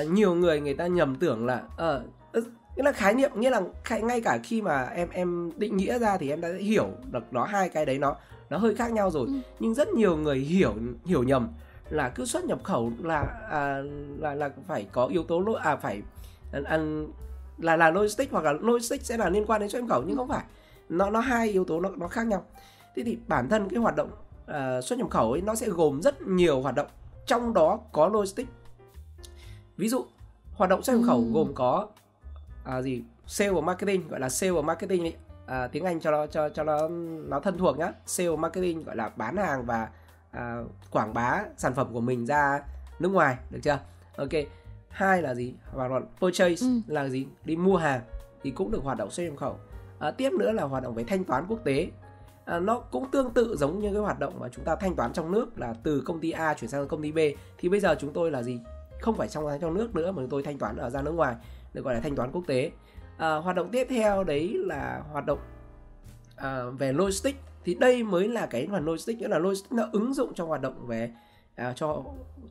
[0.01, 2.43] uh, nhiều người người ta nhầm tưởng là uh,
[2.75, 3.61] nghĩa là khái niệm nghĩa là
[4.01, 7.43] ngay cả khi mà em em định nghĩa ra thì em đã hiểu được nó
[7.43, 8.15] hai cái đấy nó
[8.49, 9.33] nó hơi khác nhau rồi ừ.
[9.59, 10.73] nhưng rất nhiều người hiểu
[11.05, 11.47] hiểu nhầm
[11.89, 13.81] là cứ xuất nhập khẩu là à,
[14.19, 16.01] là là phải có yếu tố à phải
[16.51, 16.79] à,
[17.57, 20.17] là là logistics hoặc là logistics sẽ là liên quan đến xuất nhập khẩu nhưng
[20.17, 20.43] không phải
[20.89, 22.45] nó nó hai yếu tố nó nó khác nhau.
[22.95, 24.11] Thế thì bản thân cái hoạt động
[24.43, 26.87] uh, xuất nhập khẩu ấy nó sẽ gồm rất nhiều hoạt động
[27.25, 28.51] trong đó có logistics.
[29.77, 30.05] Ví dụ
[30.55, 31.31] hoạt động xuất nhập khẩu ừ.
[31.33, 31.87] gồm có
[32.63, 33.03] à, gì?
[33.27, 35.15] Sale và marketing gọi là sale và marketing ấy.
[35.45, 36.87] À, tiếng Anh cho nó cho cho nó
[37.27, 37.91] nó thân thuộc nhá.
[38.05, 39.89] Sale và marketing gọi là bán hàng và
[40.31, 42.59] à, quảng bá sản phẩm của mình ra
[42.99, 43.79] nước ngoài được chưa?
[44.17, 44.29] Ok
[44.89, 45.53] hai là gì?
[45.73, 46.67] Và là purchase ừ.
[46.87, 47.27] là gì?
[47.45, 48.01] Đi mua hàng
[48.43, 49.59] thì cũng được hoạt động xuất nhập khẩu
[50.05, 51.87] à, tiếp nữa là hoạt động về thanh toán quốc tế.
[52.45, 55.13] À, nó cũng tương tự giống như cái hoạt động mà chúng ta thanh toán
[55.13, 57.19] trong nước là từ công ty A chuyển sang công ty B.
[57.57, 58.59] Thì bây giờ chúng tôi là gì?
[59.01, 61.35] Không phải trong trong nước nữa mà chúng tôi thanh toán ở ra nước ngoài
[61.73, 62.71] được gọi là thanh toán quốc tế.
[63.17, 65.39] À, hoạt động tiếp theo đấy là hoạt động
[66.35, 67.39] à, về logistics.
[67.63, 70.61] Thì đây mới là cái phần logistics nghĩa là logistics nó ứng dụng trong hoạt
[70.61, 71.11] động về
[71.55, 72.03] à, cho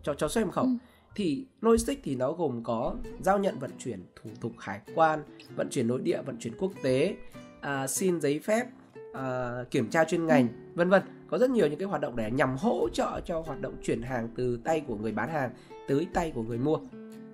[0.03, 0.65] cho cho xuất nhập khẩu.
[0.65, 0.71] Ừ.
[1.15, 5.23] thì logistics thì nó gồm có giao nhận vận chuyển thủ tục hải quan
[5.57, 7.17] vận chuyển nội địa vận chuyển quốc tế
[7.65, 8.67] à, xin giấy phép
[9.13, 11.03] à, kiểm tra chuyên ngành vân vân.
[11.29, 14.03] Có rất nhiều những cái hoạt động để nhằm hỗ trợ cho hoạt động chuyển
[14.03, 15.51] hàng từ tay của người bán hàng
[15.89, 16.79] tới tay của người mua.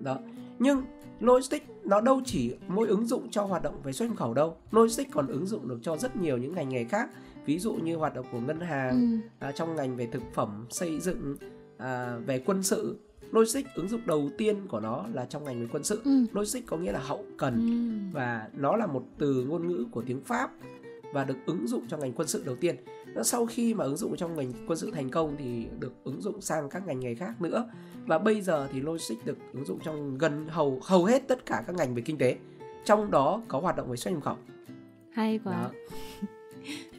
[0.01, 0.19] Đó.
[0.59, 0.83] Nhưng
[1.21, 4.57] logistics nó đâu chỉ mỗi ứng dụng cho hoạt động về xuất nhập khẩu đâu.
[4.71, 7.09] Logistics còn ứng dụng được cho rất nhiều những ngành nghề khác.
[7.45, 9.47] Ví dụ như hoạt động của ngân hàng ừ.
[9.47, 11.37] à, trong ngành về thực phẩm xây dựng
[11.77, 12.99] à, về quân sự
[13.33, 16.01] logistics ứng dụng đầu tiên của nó là trong ngành về quân sự.
[16.05, 16.25] Ừ.
[16.33, 17.55] logistics có nghĩa là hậu cần.
[17.55, 18.11] Ừ.
[18.13, 20.51] và nó là một từ ngôn ngữ của tiếng pháp
[21.13, 22.77] và được ứng dụng trong ngành quân sự đầu tiên.
[23.23, 26.41] Sau khi mà ứng dụng trong ngành quân sự thành công thì được ứng dụng
[26.41, 27.71] sang các ngành nghề khác nữa.
[28.07, 31.65] Và bây giờ thì logistics được ứng dụng trong gần hầu hầu hết tất cả
[31.67, 32.37] các ngành về kinh tế.
[32.85, 34.37] Trong đó có hoạt động về xuất nhập khẩu.
[35.13, 35.53] Hay quá.
[35.53, 35.71] Đó.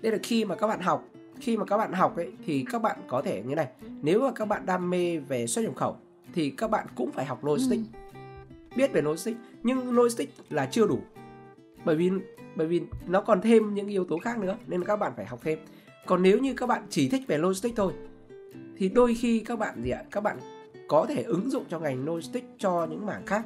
[0.01, 1.07] đây là khi mà các bạn học
[1.39, 3.67] khi mà các bạn học ấy thì các bạn có thể như này.
[4.01, 5.97] Nếu mà các bạn đam mê về xuất nhập khẩu
[6.33, 7.83] thì các bạn cũng phải học logistics.
[8.13, 8.19] Ừ.
[8.75, 10.99] biết về logistics nhưng logistics là chưa đủ.
[11.85, 12.11] Bởi vì
[12.55, 15.39] bởi vì nó còn thêm những yếu tố khác nữa nên các bạn phải học
[15.43, 15.59] thêm.
[16.05, 17.93] Còn nếu như các bạn chỉ thích về logistics thôi
[18.77, 20.03] thì đôi khi các bạn gì ạ?
[20.11, 20.37] Các bạn
[20.87, 23.45] có thể ứng dụng cho ngành logistics cho những mảng khác.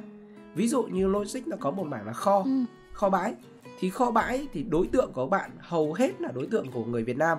[0.54, 2.50] Ví dụ như logistics nó có một mảng là kho ừ.
[2.92, 3.34] kho bãi.
[3.78, 7.04] Thì kho bãi thì đối tượng của bạn hầu hết là đối tượng của người
[7.04, 7.38] Việt Nam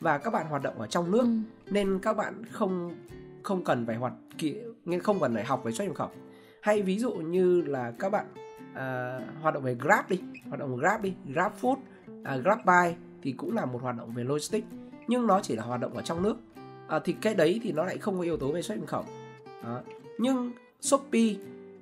[0.00, 1.22] và các bạn hoạt động ở trong nước.
[1.22, 1.38] Ừ.
[1.70, 2.94] nên các bạn không
[3.46, 4.12] không cần phải hoạt
[4.84, 6.10] nên không cần phải học về xuất nhập khẩu.
[6.62, 8.26] Hay ví dụ như là các bạn
[8.72, 12.96] uh, hoạt động về Grab đi hoạt động Grab đi Grab Food uh, Grab Buy
[13.22, 14.66] thì cũng là một hoạt động về logistics
[15.08, 16.36] nhưng nó chỉ là hoạt động ở trong nước.
[16.96, 19.04] Uh, thì cái đấy thì nó lại không có yếu tố về xuất nhập khẩu.
[19.64, 19.80] Đó.
[20.18, 21.34] nhưng Shopee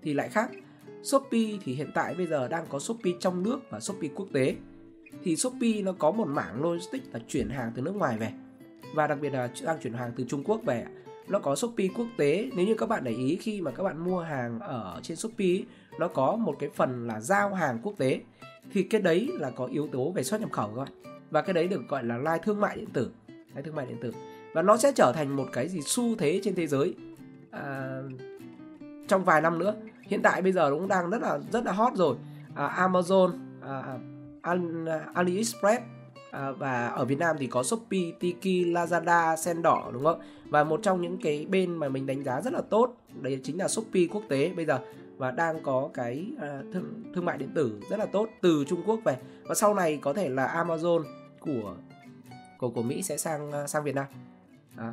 [0.03, 0.50] thì lại khác.
[1.03, 4.57] Shopee thì hiện tại bây giờ đang có Shopee trong nước và Shopee quốc tế.
[5.22, 8.33] Thì Shopee nó có một mảng logistics là chuyển hàng từ nước ngoài về
[8.94, 10.87] và đặc biệt là đang chuyển hàng từ Trung Quốc về
[11.29, 12.51] nó có Shopee quốc tế.
[12.57, 15.59] Nếu như các bạn để ý khi mà các bạn mua hàng ở trên Shopee
[15.99, 18.21] nó có một cái phần là giao hàng quốc tế.
[18.73, 20.93] Thì cái đấy là có yếu tố về xuất nhập khẩu các bạn.
[21.31, 23.11] Và cái đấy được gọi là lai thương mại điện tử.
[23.55, 24.13] Lai thương mại điện tử.
[24.55, 26.95] Và nó sẽ trở thành một cái gì xu thế trên thế giới
[27.51, 28.01] à,
[29.09, 29.75] trong vài năm nữa.
[30.03, 32.17] Hiện tại bây giờ cũng đang rất là rất là hot rồi.
[32.55, 33.33] À, Amazon
[33.63, 33.99] à,
[34.43, 34.57] à
[35.15, 35.83] AliExpress
[36.35, 40.20] à, và ở Việt Nam thì có Shopee, Tiki, Lazada, Sen đỏ đúng không?
[40.44, 43.59] Và một trong những cái bên mà mình đánh giá rất là tốt đấy chính
[43.59, 44.79] là Shopee quốc tế bây giờ
[45.16, 48.83] và đang có cái à, thương, thương mại điện tử rất là tốt từ Trung
[48.87, 51.05] Quốc về và sau này có thể là Amazon
[51.40, 51.75] của
[52.59, 54.07] của của Mỹ sẽ sang à, sang Việt Nam.
[54.77, 54.92] Đó.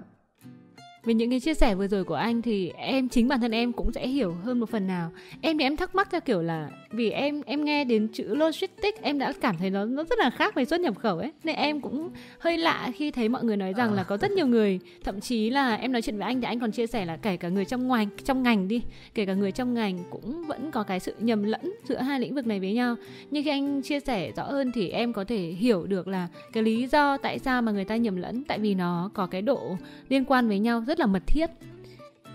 [1.04, 3.74] Vì những cái chia sẻ vừa rồi của anh thì em chính bản thân em
[3.74, 5.12] cũng sẽ hiểu hơn một phần nào.
[5.42, 9.02] Em thì em thắc mắc theo kiểu là vì em em nghe đến chữ logistics
[9.02, 11.32] em đã cảm thấy nó nó rất là khác về xuất nhập khẩu ấy.
[11.44, 12.10] Nên em cũng
[12.40, 13.96] hơi lạ khi thấy mọi người nói rằng à.
[13.96, 16.60] là có rất nhiều người, thậm chí là em nói chuyện với anh thì anh
[16.60, 18.82] còn chia sẻ là kể cả người trong ngoài trong ngành đi,
[19.14, 22.36] kể cả người trong ngành cũng vẫn có cái sự nhầm lẫn giữa hai lĩnh
[22.36, 22.96] vực này với nhau.
[23.32, 26.64] Nhưng khi anh chia sẻ rõ hơn thì em có thể hiểu được là cái
[26.64, 29.78] lý do tại sao mà người ta nhầm lẫn tại vì nó có cái độ
[30.10, 31.50] liên quan với nhau rất là mật thiết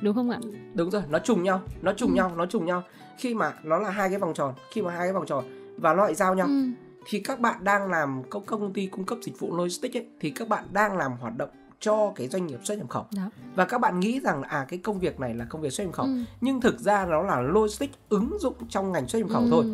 [0.00, 0.38] đúng không ạ
[0.74, 2.14] đúng rồi nó trùng nhau nó trùng ừ.
[2.14, 2.82] nhau nó trùng nhau
[3.18, 5.44] khi mà nó là hai cái vòng tròn khi mà hai cái vòng tròn
[5.76, 6.64] và nó lại giao nhau ừ.
[7.06, 10.30] thì các bạn đang làm công công ty cung cấp dịch vụ logistics ấy, thì
[10.30, 13.30] các bạn đang làm hoạt động cho cái doanh nghiệp xuất nhập khẩu Đó.
[13.54, 15.94] và các bạn nghĩ rằng à cái công việc này là công việc xuất nhập
[15.94, 16.12] khẩu ừ.
[16.40, 19.48] nhưng thực ra nó là logistics ứng dụng trong ngành xuất nhập khẩu ừ.
[19.50, 19.64] thôi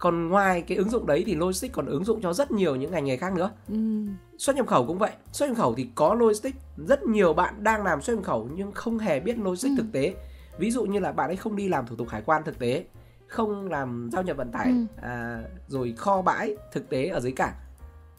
[0.00, 2.90] còn ngoài cái ứng dụng đấy thì logistics còn ứng dụng cho rất nhiều những
[2.90, 3.50] ngành nghề khác nữa.
[3.68, 3.74] Ừ.
[4.38, 5.10] xuất nhập khẩu cũng vậy.
[5.32, 8.72] Xuất nhập khẩu thì có logistics rất nhiều bạn đang làm xuất nhập khẩu nhưng
[8.72, 9.82] không hề biết logistics ừ.
[9.82, 10.14] thực tế.
[10.58, 12.84] Ví dụ như là bạn ấy không đi làm thủ tục hải quan thực tế
[13.26, 14.86] không làm giao nhập vận tải ừ.
[15.02, 17.54] à, rồi kho bãi thực tế ở dưới cảng.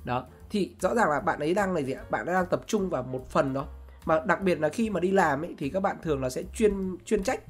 [0.04, 2.04] Đó thì rõ ràng là bạn ấy đang là gì ạ?
[2.10, 3.66] Bạn đang tập trung vào một phần đó.
[4.06, 6.44] Mà đặc biệt là khi mà đi làm ấy thì các bạn thường là sẽ
[6.54, 7.42] chuyên chuyên trách.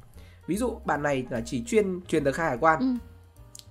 [0.46, 2.80] Ví dụ bạn này là chỉ chuyên truyền tờ khai hải quan.
[2.80, 2.86] Ừ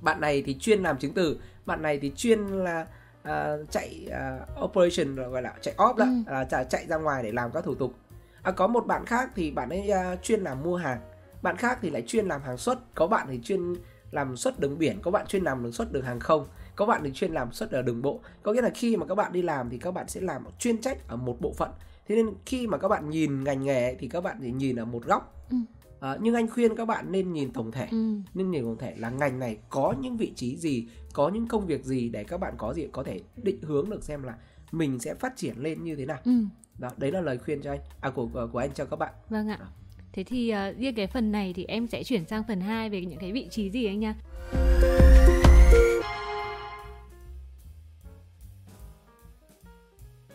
[0.01, 2.87] bạn này thì chuyên làm chứng từ bạn này thì chuyên là
[3.21, 6.41] uh, chạy uh, operation gọi là chạy off đó ừ.
[6.41, 7.93] uh, chạy ra ngoài để làm các thủ tục.
[8.41, 10.99] À, có một bạn khác thì bạn ấy uh, chuyên làm mua hàng
[11.41, 13.73] bạn khác thì lại chuyên làm hàng xuất có bạn thì chuyên
[14.11, 17.01] làm xuất đường biển có bạn chuyên làm đường xuất đường hàng không có bạn
[17.03, 18.19] thì chuyên làm xuất ở đường bộ.
[18.43, 20.81] Có nghĩa là khi mà các bạn đi làm thì các bạn sẽ làm chuyên
[20.81, 21.71] trách ở một bộ phận.
[22.07, 24.85] Thế nên khi mà các bạn nhìn ngành nghề thì các bạn chỉ nhìn ở
[24.85, 25.47] một góc.
[25.51, 25.57] Ừ
[26.01, 28.15] à, nhưng anh khuyên các bạn nên nhìn tổng thể ừ.
[28.33, 31.65] nên nhìn tổng thể là ngành này có những vị trí gì có những công
[31.65, 34.35] việc gì để các bạn có gì có thể định hướng được xem là
[34.71, 36.31] mình sẽ phát triển lên như thế nào ừ.
[36.79, 39.47] đó đấy là lời khuyên cho anh à của của anh cho các bạn vâng
[39.47, 39.65] ạ đó.
[40.13, 43.05] thế thì uh, riêng cái phần này thì em sẽ chuyển sang phần 2 về
[43.05, 44.15] những cái vị trí gì anh nha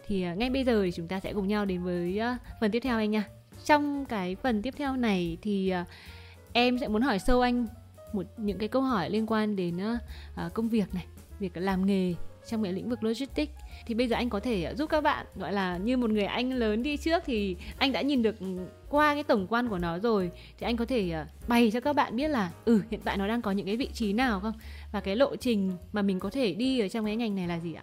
[0.06, 2.20] thì uh, ngay bây giờ thì chúng ta sẽ cùng nhau đến với
[2.60, 3.35] phần tiếp theo anh nha
[3.66, 5.86] trong cái phần tiếp theo này thì uh,
[6.52, 7.66] em sẽ muốn hỏi sâu anh
[8.12, 11.06] một những cái câu hỏi liên quan đến uh, công việc này
[11.38, 12.14] việc làm nghề
[12.46, 13.52] trong cái lĩnh vực logistics
[13.86, 16.52] thì bây giờ anh có thể giúp các bạn gọi là như một người anh
[16.52, 18.36] lớn đi trước thì anh đã nhìn được
[18.88, 22.16] qua cái tổng quan của nó rồi thì anh có thể bày cho các bạn
[22.16, 24.54] biết là ừ hiện tại nó đang có những cái vị trí nào không
[24.92, 27.58] và cái lộ trình mà mình có thể đi ở trong cái ngành này là
[27.60, 27.82] gì ạ?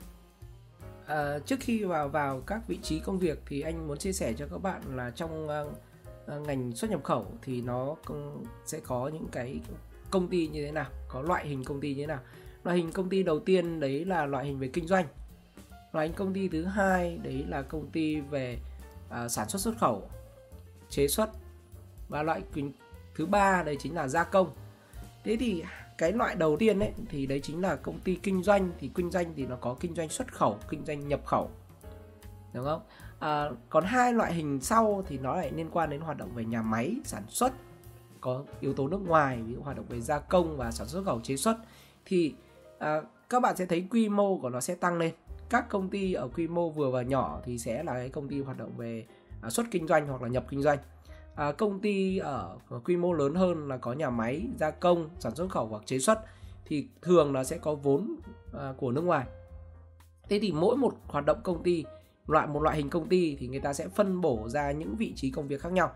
[1.13, 4.33] À, trước khi vào vào các vị trí công việc thì anh muốn chia sẻ
[4.37, 7.95] cho các bạn là trong uh, ngành xuất nhập khẩu thì nó
[8.65, 9.59] sẽ có những cái
[10.11, 12.19] công ty như thế nào, có loại hình công ty như thế nào.
[12.63, 15.05] Loại hình công ty đầu tiên đấy là loại hình về kinh doanh.
[15.91, 18.59] Loại hình công ty thứ hai đấy là công ty về
[19.07, 20.09] uh, sản xuất xuất khẩu,
[20.89, 21.29] chế xuất
[22.09, 22.41] và loại
[23.15, 24.53] thứ ba đấy chính là gia công.
[25.23, 25.63] Thế thì
[25.97, 28.71] cái loại đầu tiên ấy thì đấy chính là công ty kinh doanh.
[28.79, 31.49] Thì kinh doanh thì nó có kinh doanh xuất khẩu kinh doanh nhập khẩu.
[32.53, 32.81] Đúng không?
[33.19, 36.45] À, còn hai loại hình sau thì nó lại liên quan đến hoạt động về
[36.45, 37.53] nhà máy sản xuất.
[38.21, 41.05] Có yếu tố nước ngoài ví dụ hoạt động về gia công và sản xuất
[41.05, 41.57] khẩu chế xuất.
[42.05, 42.35] Thì
[42.79, 45.13] à, các bạn sẽ thấy quy mô của nó sẽ tăng lên.
[45.49, 48.41] Các công ty ở quy mô vừa và nhỏ thì sẽ là cái công ty
[48.41, 49.05] hoạt động về
[49.41, 50.77] à, xuất kinh doanh hoặc là nhập kinh doanh
[51.35, 55.35] à, công ty ở quy mô lớn hơn là có nhà máy gia công sản
[55.35, 56.19] xuất khẩu hoặc chế xuất
[56.65, 58.15] thì thường là sẽ có vốn
[58.59, 59.25] à, của nước ngoài.
[60.29, 61.85] Thế thì mỗi một hoạt động công ty
[62.27, 65.13] loại một loại hình công ty thì người ta sẽ phân bổ ra những vị
[65.15, 65.91] trí công việc khác nhau.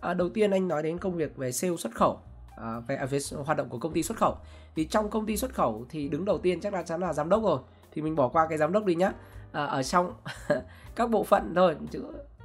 [0.00, 2.18] À, đầu tiên anh nói đến công việc về sale xuất khẩu
[2.56, 4.36] à, về, à, về hoạt động của công ty xuất khẩu.
[4.76, 7.28] Thì trong công ty xuất khẩu thì đứng đầu tiên chắc là chắn là giám
[7.28, 7.58] đốc rồi
[7.92, 9.12] thì mình bỏ qua cái giám đốc đi nhá.
[9.52, 10.12] À, ở trong
[10.94, 11.76] các bộ phận thôi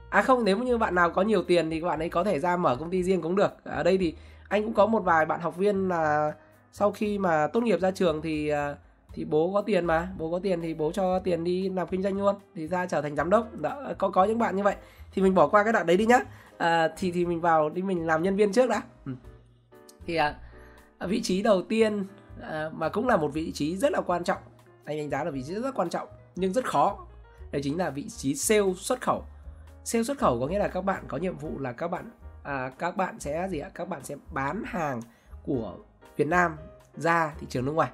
[0.09, 2.57] à không nếu như bạn nào có nhiều tiền thì bạn ấy có thể ra
[2.57, 3.51] mở công ty riêng cũng được.
[3.63, 4.15] Ở đây thì
[4.49, 6.33] anh cũng có một vài bạn học viên là
[6.71, 8.75] sau khi mà tốt nghiệp ra trường thì à,
[9.13, 10.09] thì bố có tiền mà.
[10.17, 13.01] Bố có tiền thì bố cho tiền đi làm kinh doanh luôn thì ra trở
[13.01, 13.59] thành giám đốc.
[13.59, 14.75] Đó, có có những bạn như vậy.
[15.11, 16.19] Thì mình bỏ qua cái đoạn đấy đi nhá.
[16.57, 18.81] À, thì thì mình vào đi mình làm nhân viên trước đã.
[19.05, 19.11] Ừ.
[20.05, 20.35] thì à,
[20.99, 22.05] vị trí đầu tiên
[22.41, 24.39] à, mà cũng là một vị trí rất là quan trọng.
[24.85, 26.97] Anh đánh giá là vị trí rất quan trọng nhưng rất khó.
[27.51, 29.23] Đấy chính là vị trí sale xuất khẩu
[29.87, 32.09] sale xuất khẩu có nghĩa là các bạn có nhiệm vụ là các bạn
[32.43, 33.69] à, các bạn sẽ gì ạ?
[33.73, 35.01] Các bạn sẽ bán hàng
[35.43, 35.75] của
[36.17, 36.55] Việt Nam
[36.95, 37.91] ra thị trường nước ngoài.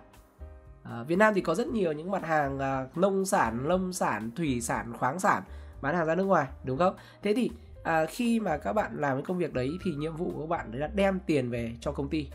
[0.84, 4.32] À, Việt Nam thì có rất nhiều những mặt hàng à, nông sản lâm sản
[4.36, 5.44] thủy sản khoáng sản
[5.82, 6.96] bán hàng ra nước ngoài đúng không?
[7.22, 7.52] Thế thì
[7.84, 10.50] à, khi mà các bạn làm cái công việc đấy thì nhiệm vụ của các
[10.50, 12.30] bạn đấy là đem tiền về cho công ty.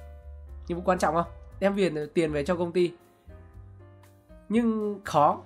[0.69, 1.33] Nhiệm vụ quan trọng không?
[1.61, 2.93] Đem tiền tiền về cho công ty.
[4.49, 5.41] Nhưng khó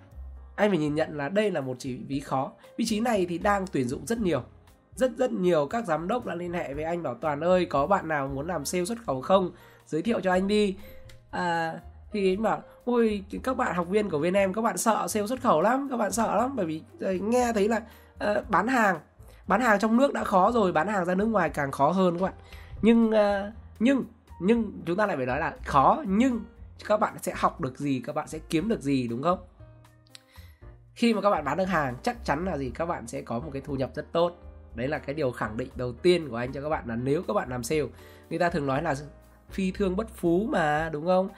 [0.56, 2.52] anh phải nhìn nhận là đây là một chỉ ví khó.
[2.76, 4.42] Vị trí này thì đang tuyển dụng rất nhiều.
[4.94, 7.86] Rất rất nhiều các giám đốc đã liên hệ với anh bảo toàn ơi có
[7.86, 9.50] bạn nào muốn làm sale xuất khẩu không?
[9.86, 10.76] Giới thiệu cho anh đi.
[11.30, 11.74] À,
[12.12, 15.26] thì anh bảo ôi các bạn học viên của bên em các bạn sợ sale
[15.26, 16.56] xuất khẩu lắm các bạn sợ lắm.
[16.56, 17.82] Bởi vì ờ, nghe thấy là
[18.30, 19.00] uh, bán hàng
[19.46, 22.18] bán hàng trong nước đã khó rồi bán hàng ra nước ngoài càng khó hơn
[22.18, 22.34] các bạn.
[22.82, 24.04] Nhưng uh, nhưng
[24.40, 26.40] nhưng chúng ta lại phải nói là khó nhưng
[26.88, 29.38] các bạn sẽ học được gì các bạn sẽ kiếm được gì đúng không?
[30.94, 32.70] Khi mà các bạn bán được hàng chắc chắn là gì?
[32.74, 34.32] Các bạn sẽ có một cái thu nhập rất tốt.
[34.74, 37.22] Đấy là cái điều khẳng định đầu tiên của anh cho các bạn là nếu
[37.28, 37.82] các bạn làm sale
[38.30, 38.94] người ta thường nói là
[39.50, 41.28] phi thương bất phú mà đúng không?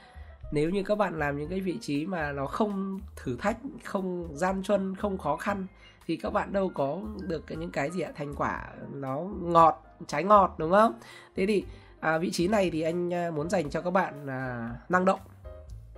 [0.53, 4.29] Nếu như các bạn làm những cái vị trí mà nó không thử thách không
[4.33, 5.67] gian truân không khó khăn
[6.07, 8.13] thì các bạn đâu có được những cái gì ạ?
[8.15, 10.93] Thành quả nó ngọt trái ngọt đúng không?
[11.37, 11.65] Thế thì
[12.01, 15.21] à, vị trí này thì anh à, muốn dành cho các bạn à, năng động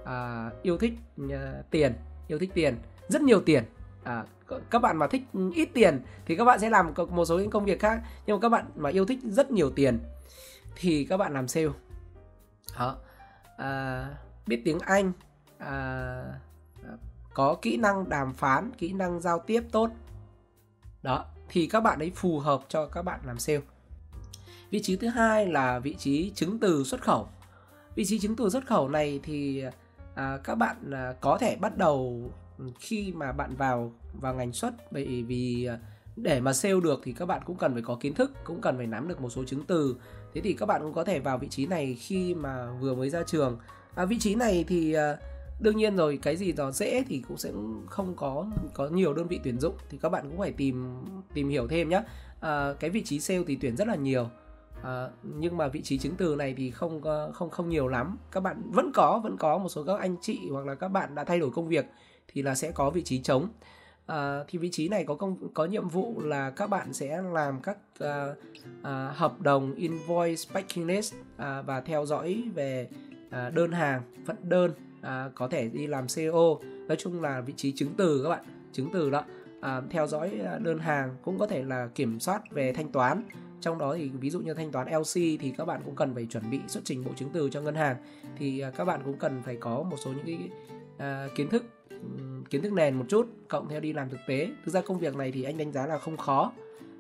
[0.05, 0.93] à, yêu thích
[1.31, 1.93] à, tiền
[2.29, 2.77] yêu thích tiền
[3.09, 3.65] rất nhiều tiền.
[4.05, 4.25] À,
[4.71, 5.23] các bạn mà thích
[5.55, 8.41] ít tiền thì các bạn sẽ làm một số những công việc khác nhưng mà
[8.41, 9.99] các bạn mà yêu thích rất nhiều tiền
[10.77, 11.69] thì các bạn làm sale.
[12.79, 12.97] Đó.
[13.57, 14.09] À,
[14.47, 15.13] biết tiếng anh
[15.59, 15.71] à,
[16.85, 16.91] à,
[17.35, 19.91] có kỹ năng đàm phán kỹ năng giao tiếp tốt.
[21.03, 23.61] Đó thì các bạn ấy phù hợp cho các bạn làm sale.
[24.71, 27.29] Vị trí thứ hai là vị trí chứng từ xuất khẩu.
[27.95, 29.65] Vị trí chứng từ xuất khẩu này thì
[30.15, 32.31] à, các bạn à, có thể bắt đầu
[32.81, 34.93] khi mà bạn vào vào ngành xuất.
[34.93, 35.79] Bởi vì à,
[36.17, 38.77] để mà sale được thì các bạn cũng cần phải có kiến thức cũng cần
[38.77, 39.97] phải nắm được một số chứng từ.
[40.35, 43.11] Thế thì các bạn cũng có thể vào vị trí này khi mà vừa mới
[43.11, 43.59] ra trường.
[43.95, 45.17] À, vị trí này thì à,
[45.61, 47.53] đương nhiên rồi cái gì đó dễ thì cũng sẽ
[47.87, 49.75] không có có nhiều đơn vị tuyển dụng.
[49.91, 50.95] Thì các bạn cũng phải tìm
[51.35, 52.03] tìm hiểu thêm nhé
[52.41, 54.29] à, cái vị trí sale thì tuyển rất là nhiều.
[54.83, 57.01] À, nhưng mà vị trí chứng từ này thì không
[57.35, 58.19] không không nhiều lắm.
[58.31, 61.15] Các bạn vẫn có vẫn có một số các anh chị hoặc là các bạn
[61.15, 61.87] đã thay đổi công việc
[62.29, 63.49] thì là sẽ có vị trí trống.
[64.07, 67.61] À, thì vị trí này có công có nhiệm vụ là các bạn sẽ làm
[67.63, 68.35] các à,
[68.83, 72.89] à, hợp đồng invoice packing list à, và theo dõi về
[73.31, 76.59] à, đơn hàng vận đơn à, có thể đi làm CO
[76.89, 79.25] nói chung là vị trí chứng từ các bạn chứng từ đó.
[79.61, 83.23] À, theo dõi đơn hàng cũng có thể là kiểm soát về thanh toán.
[83.61, 86.27] Trong đó thì ví dụ như thanh toán LC thì các bạn cũng cần phải
[86.27, 87.97] chuẩn bị xuất trình bộ chứng từ cho ngân hàng.
[88.39, 90.51] Thì à, các bạn cũng cần phải có một số những cái
[90.99, 91.65] à, kiến thức
[92.51, 94.51] kiến thức nền một chút cộng theo đi làm thực tế.
[94.65, 96.53] Thực ra công việc này thì anh đánh giá là không khó.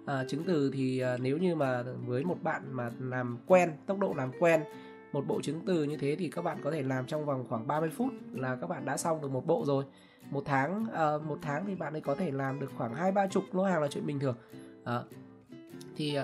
[0.06, 3.98] À, chứng từ thì à, nếu như mà với một bạn mà làm quen tốc
[3.98, 4.60] độ làm quen
[5.12, 7.66] một bộ chứng từ như thế thì các bạn có thể làm trong vòng khoảng
[7.66, 9.84] 30 phút là các bạn đã xong được một bộ rồi.
[10.30, 13.26] Một tháng à, một tháng thì bạn ấy có thể làm được khoảng hai ba
[13.26, 14.36] chục lô hàng là chuyện bình thường.
[14.84, 15.02] À,
[15.96, 16.18] thì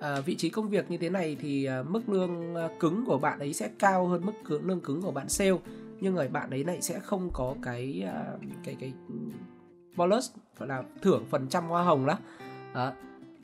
[0.00, 3.18] à, vị trí công việc như thế này thì à, mức lương à, cứng của
[3.18, 4.32] bạn ấy sẽ cao hơn mức
[4.64, 5.58] lương cứng của bạn sale
[6.00, 8.24] nhưng người bạn ấy lại sẽ không có cái à,
[8.64, 8.92] cái cái
[9.96, 12.18] bonus gọi là thưởng phần trăm hoa hồng đó,
[12.74, 12.92] đó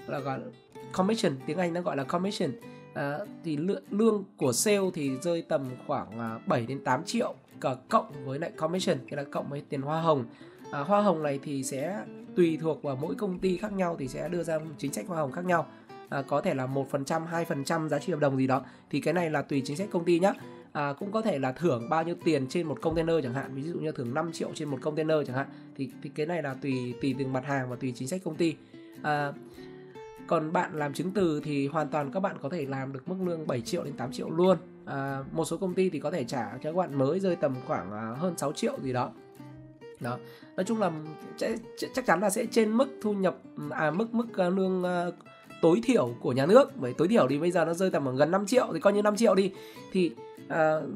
[0.06, 0.44] là gọi là
[0.92, 2.50] commission tiếng Anh nó gọi là commission.
[2.94, 7.34] À, thì lượng lương của sale thì rơi tầm khoảng à, 7 đến 8 triệu
[7.60, 10.24] cả cộng với lại commission cái là cộng với tiền hoa hồng.
[10.70, 12.04] À, hoa hồng này thì sẽ
[12.36, 15.18] tùy thuộc vào mỗi công ty khác nhau thì sẽ đưa ra chính sách hoa
[15.18, 15.66] hồng khác nhau.
[16.08, 18.46] À, có thể là một phần trăm hai phần trăm giá trị hợp đồng gì
[18.46, 18.64] đó.
[18.90, 20.32] Thì cái này là tùy chính sách công ty nhé
[20.72, 23.54] à, cũng có thể là thưởng bao nhiêu tiền trên một container chẳng hạn.
[23.54, 25.46] Ví dụ như thưởng 5 triệu trên một container chẳng hạn.
[25.76, 28.36] Thì thì cái này là tùy tùy từng mặt hàng và tùy chính sách công
[28.36, 28.54] ty.
[29.02, 29.32] À,
[30.26, 33.16] còn bạn làm chứng từ thì hoàn toàn các bạn có thể làm được mức
[33.24, 34.58] lương 7 triệu đến 8 triệu luôn.
[34.84, 37.54] À, một số công ty thì có thể trả cho các bạn mới rơi tầm
[37.66, 39.10] khoảng à, hơn 6 triệu gì đó.
[40.00, 40.18] Đó.
[40.56, 40.92] Nói chung là
[41.94, 43.36] chắc chắn là sẽ trên mức thu nhập
[43.70, 45.14] à mức mức à, lương uh,
[45.62, 46.76] tối thiểu của nhà nước.
[46.76, 49.02] Bởi tối thiểu thì bây giờ nó rơi tầm gần 5 triệu thì coi như
[49.02, 49.52] 5 triệu đi.
[49.92, 50.12] Thì
[50.46, 50.52] uh,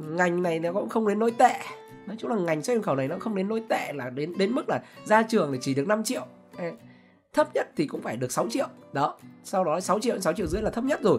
[0.09, 1.59] ngành này nó cũng không đến nỗi tệ.
[2.07, 4.33] Nói chung là ngành xuất nhập khẩu này nó không đến nỗi tệ là đến
[4.39, 6.27] đến mức là ra trường thì chỉ được 5 triệu.
[7.33, 8.67] Thấp nhất thì cũng phải được 6 triệu.
[8.93, 11.19] Đó sau đó 6 triệu 6 triệu rưỡi là thấp nhất rồi.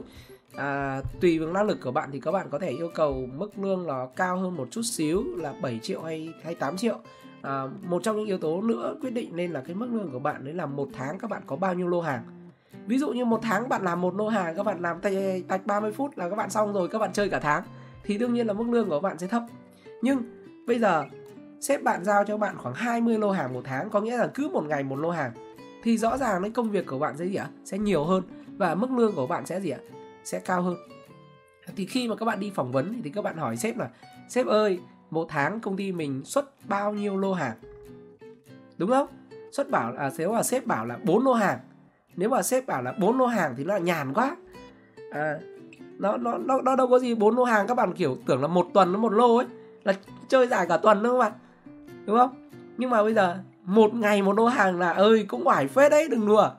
[0.55, 3.59] À, tùy vào năng lực của bạn thì các bạn có thể yêu cầu mức
[3.59, 6.99] lương nó cao hơn một chút xíu là 7 triệu hay hay 8 triệu.
[7.41, 10.19] À, một trong những yếu tố nữa quyết định nên là cái mức lương của
[10.19, 12.36] bạn đấy là một tháng các bạn có bao nhiêu lô hàng
[12.85, 14.97] ví dụ như một tháng bạn làm một lô hàng, các bạn làm
[15.47, 17.63] tạch 30 phút là các bạn xong rồi, các bạn chơi cả tháng,
[18.03, 19.43] thì đương nhiên là mức lương của bạn sẽ thấp.
[20.01, 20.23] Nhưng
[20.67, 21.05] bây giờ,
[21.61, 24.49] sếp bạn giao cho bạn khoảng 20 lô hàng một tháng, có nghĩa là cứ
[24.49, 25.31] một ngày một lô hàng,
[25.83, 27.49] thì rõ ràng cái công việc của bạn sẽ gì ạ?
[27.65, 28.23] Sẽ nhiều hơn
[28.57, 29.79] và mức lương của bạn sẽ gì ạ?
[30.23, 30.75] Sẽ cao hơn.
[31.75, 33.89] Thì khi mà các bạn đi phỏng vấn thì các bạn hỏi sếp là,
[34.29, 37.57] sếp ơi, một tháng công ty mình xuất bao nhiêu lô hàng?
[38.77, 39.07] Đúng không?
[39.51, 41.59] Xuất bảo là nếu mà sếp bảo là bốn lô hàng
[42.17, 44.35] nếu mà sếp bảo là bốn lô hàng thì nó là nhàn quá.
[45.11, 45.39] À,
[45.97, 48.47] nó nó nó nó đâu có gì bốn lô hàng các bạn kiểu tưởng là
[48.47, 49.45] một tuần nó một lô ấy
[49.83, 49.93] là
[50.27, 51.31] chơi dài cả tuần đúng không bạn
[52.05, 52.49] đúng không?
[52.77, 56.07] Nhưng mà bây giờ một ngày một lô hàng là ơi cũng oải phết đấy
[56.11, 56.49] đừng đùa.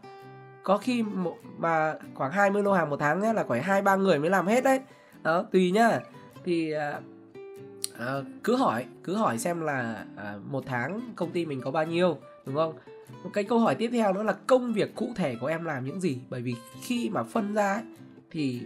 [0.62, 3.96] Có khi một, mà khoảng 20 lô hàng một tháng nhé là khoảng hai ba
[3.96, 4.80] người mới làm hết đấy.
[5.22, 6.00] Đó tùy nhá.
[6.44, 7.00] Thì à,
[7.98, 11.84] à, cứ hỏi cứ hỏi xem là à, một tháng công ty mình có bao
[11.84, 12.74] nhiêu đúng không?
[13.32, 16.00] Cái câu hỏi tiếp theo đó là công việc cụ thể của em làm những
[16.00, 16.18] gì?
[16.30, 17.82] Bởi vì khi mà phân ra ấy,
[18.30, 18.62] thì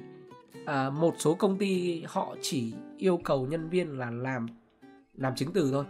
[0.66, 4.46] à, một số công ty họ chỉ yêu cầu nhân viên là làm
[5.14, 5.84] làm chứng từ thôi.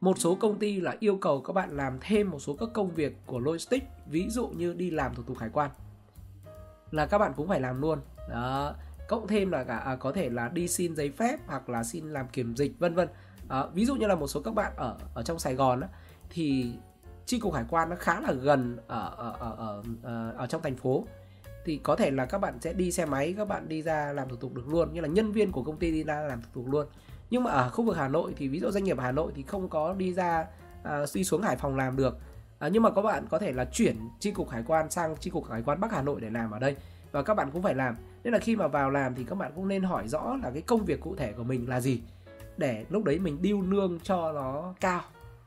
[0.00, 2.94] Một số công ty là yêu cầu các bạn làm thêm một số các công
[2.94, 5.70] việc của logistics ví dụ như đi làm thủ tục hải quan
[6.90, 7.98] là các bạn cũng phải làm luôn.
[8.30, 8.74] Đó
[9.08, 12.10] cộng thêm là cả à, có thể là đi xin giấy phép hoặc là xin
[12.10, 13.08] làm kiểm dịch vân vân.
[13.48, 15.88] À, ví dụ như là một số các bạn ở ở trong Sài Gòn á,
[16.30, 16.72] thì
[17.28, 20.62] chi cục hải quan nó khá là gần ở ở ở ở, ở, ở trong
[20.62, 21.04] thành phố.
[21.64, 24.28] Thì có thể là các bạn sẽ đi xe máy các bạn đi ra làm
[24.28, 26.48] thủ tục được luôn như là nhân viên của công ty đi ra làm thủ
[26.54, 26.86] tục luôn.
[27.30, 29.42] Nhưng mà ở khu vực Hà Nội thì ví dụ doanh nghiệp Hà Nội thì
[29.42, 30.46] không có đi ra
[30.82, 32.16] à, đi xuống Hải Phòng làm được.
[32.58, 35.30] À, nhưng mà các bạn có thể là chuyển chi cục hải quan sang chi
[35.30, 36.76] cục hải quan Bắc Hà Nội để làm ở đây.
[37.12, 37.96] Và các bạn cũng phải làm.
[38.24, 40.62] Nên là khi mà vào làm thì các bạn cũng nên hỏi rõ là cái
[40.62, 42.00] công việc cụ thể của mình là gì.
[42.56, 45.00] Để lúc đấy mình điêu nương cho nó cao.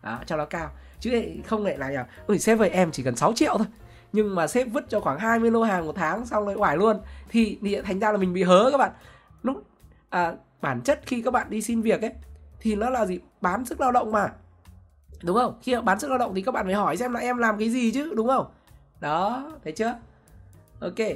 [0.03, 0.69] Đó, cho nó cao
[1.01, 3.67] chứ không lại là nhờ, ôi sếp ơi em chỉ cần 6 triệu thôi.
[4.13, 7.01] Nhưng mà sếp vứt cho khoảng 20 lô hàng một tháng xong rồi oải luôn.
[7.29, 8.91] Thì, thì thành ra là mình bị hớ các bạn.
[9.43, 9.63] Lúc
[10.09, 12.11] à, bản chất khi các bạn đi xin việc ấy
[12.59, 13.19] thì nó là gì?
[13.41, 14.29] Bán sức lao động mà.
[15.23, 15.59] Đúng không?
[15.61, 17.69] Khi bán sức lao động thì các bạn phải hỏi xem là em làm cái
[17.69, 18.45] gì chứ đúng không?
[18.99, 19.95] Đó thấy chưa?
[20.79, 21.07] Ok.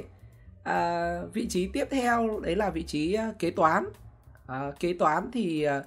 [0.64, 3.88] À, vị trí tiếp theo đấy là vị trí à, kế toán.
[4.46, 5.82] À, kế toán thì à,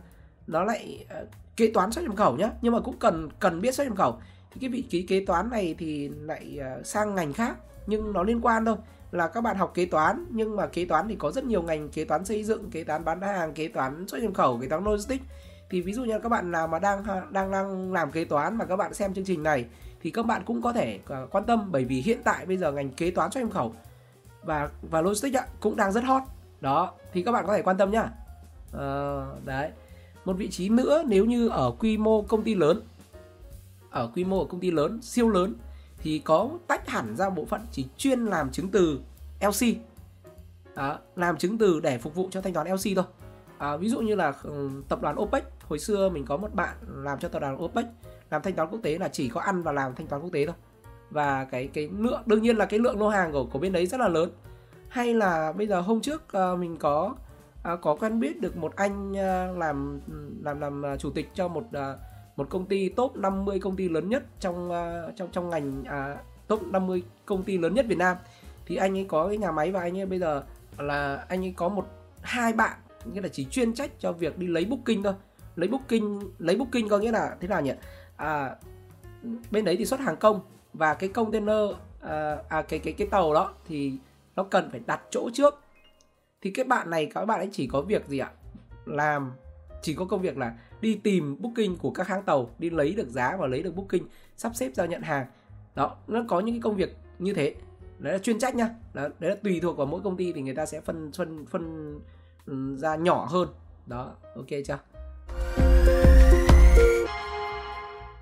[0.48, 1.22] nó lại à,
[1.60, 4.18] kế toán xuất nhập khẩu nhé nhưng mà cũng cần cần biết xuất nhập khẩu.
[4.52, 7.58] Thì cái vị trí kế toán này thì lại ờ, sang ngành khác.
[7.88, 8.76] Nhưng nó liên quan thôi
[9.12, 11.90] là các bạn học kế toán nhưng mà kế toán thì có rất nhiều ngành.
[11.90, 14.84] Kế toán xây dựng kế toán bán hàng kế toán xuất nhập khẩu kế toán
[14.84, 15.26] logistics.
[15.70, 18.66] Thì ví dụ như các bạn nào mà đang đang đang làm kế toán mà
[18.66, 19.66] các bạn xem chương trình này
[20.02, 21.72] thì các bạn cũng có thể ờ, quan tâm.
[21.72, 23.74] Bởi vì hiện tại bây giờ ngành kế toán xuất nhập khẩu
[24.44, 26.24] và và logistics ạ, cũng đang rất hot.
[26.62, 28.10] Đó thì các bạn có thể quan tâm nhá.
[28.72, 29.72] Ờ, đấy
[30.26, 32.82] một vị trí nữa nếu như ở quy mô công ty lớn
[33.90, 35.54] ở quy mô ở công ty lớn siêu lớn
[35.98, 39.00] thì có tách hẳn ra bộ phận chỉ chuyên làm chứng từ
[39.42, 39.78] LC
[40.76, 43.06] à, làm chứng từ để phục vụ cho thanh toán LC thôi.
[43.58, 46.76] À, ví dụ như là ừ, tập đoàn OPEC hồi xưa mình có một bạn
[46.88, 47.86] làm cho tập đoàn OPEC
[48.30, 50.46] làm thanh toán quốc tế là chỉ có ăn và làm thanh toán quốc tế
[50.46, 50.56] thôi.
[51.10, 53.86] Và cái cái lượng đương nhiên là cái lượng lô hàng của của bên đấy
[53.86, 54.32] rất là lớn.
[54.90, 57.16] Hay là bây giờ hôm trước uh, mình có
[57.64, 60.00] À, có quen biết được một anh à, làm
[60.44, 61.64] làm làm à, chủ tịch cho một
[62.36, 64.72] một công ty top 50 công ty lớn nhất trong
[65.16, 68.18] trong trong ngành à, top 50 công ty lớn nhất Việt Nam.
[68.66, 70.44] Thì anh ấy có cái nhà máy và anh ấy bây giờ
[70.78, 71.88] là anh ấy có một
[72.22, 75.14] hai bạn nghĩa là chỉ chuyên trách cho việc đi lấy booking thôi.
[75.56, 77.74] Lấy booking lấy booking có nghĩa là thế nào nhỉ?
[78.18, 78.56] À,
[79.52, 80.42] bên đấy thì xuất hàng công
[80.74, 83.94] và cái container à, à cái cái cái tàu đó thì
[84.36, 85.60] nó cần phải đặt chỗ trước
[86.42, 88.32] thì các bạn này các bạn ấy chỉ có việc gì ạ?
[88.86, 89.32] Làm.
[89.82, 93.10] Chỉ có công việc là đi tìm booking của các hãng tàu đi lấy được
[93.10, 94.06] giá và lấy được booking
[94.38, 95.26] sắp xếp giao nhận hàng.
[95.76, 97.56] Đó nó có những cái công việc như thế.
[98.00, 98.70] Đấy là chuyên trách nhá.
[98.94, 101.46] Đó, đấy là tùy thuộc vào mỗi công ty thì người ta sẽ phân phân
[101.46, 101.94] phân
[102.46, 103.48] ừ, ra nhỏ hơn.
[103.86, 104.80] Đó ok chưa?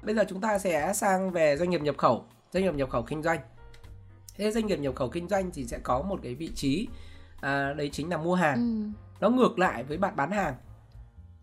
[0.03, 3.03] Bây giờ chúng ta sẽ sang về doanh nghiệp nhập khẩu doanh nghiệp nhập khẩu
[3.03, 3.39] kinh doanh.
[4.35, 6.87] Thế doanh nghiệp nhập khẩu kinh doanh thì sẽ có một cái vị trí
[7.41, 8.55] à, đấy chính là mua hàng.
[8.55, 9.01] Ừ.
[9.19, 10.55] nó ngược lại với bạn bán hàng.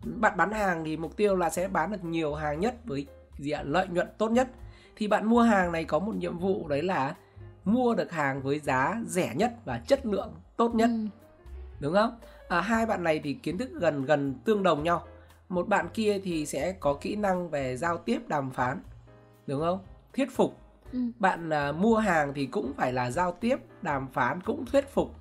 [0.03, 3.51] Bạn bán hàng thì mục tiêu là sẽ bán được nhiều hàng nhất với gì
[3.51, 3.63] ạ?
[3.65, 4.49] Lợi nhuận tốt nhất.
[4.95, 7.15] Thì bạn mua hàng này có một nhiệm vụ đấy là
[7.65, 10.89] mua được hàng với giá rẻ nhất và chất lượng tốt nhất.
[10.89, 11.07] Ừ.
[11.79, 12.19] đúng không?
[12.49, 15.03] À, hai bạn này thì kiến thức gần gần tương đồng nhau.
[15.49, 18.81] Một bạn kia thì sẽ có kỹ năng về giao tiếp đàm phán.
[19.47, 19.79] Đúng không?
[20.13, 20.57] Thuyết phục.
[20.91, 20.99] Ừ.
[21.19, 25.15] bạn à, mua hàng thì cũng phải là giao tiếp đàm phán cũng thuyết phục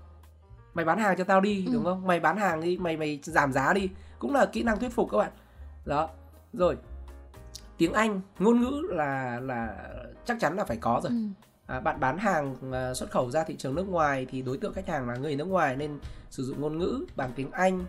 [0.75, 1.73] mày bán hàng cho tao đi ừ.
[1.73, 2.07] đúng không?
[2.07, 3.91] Mày bán hàng đi mày mày giảm giá đi.
[4.19, 5.33] Cũng là kỹ năng thuyết phục các bạn.
[5.85, 6.09] Đó.
[6.53, 6.77] Rồi.
[7.79, 9.77] Tiếng anh ngôn ngữ là là
[10.25, 11.13] chắc chắn là phải có rồi.
[11.13, 11.19] Ừ.
[11.67, 14.73] à, bạn bán hàng à, xuất khẩu ra thị trường nước ngoài thì đối tượng
[14.73, 15.99] khách hàng là người nước ngoài nên
[16.31, 17.85] sử dụng ngôn ngữ bằng tiếng anh.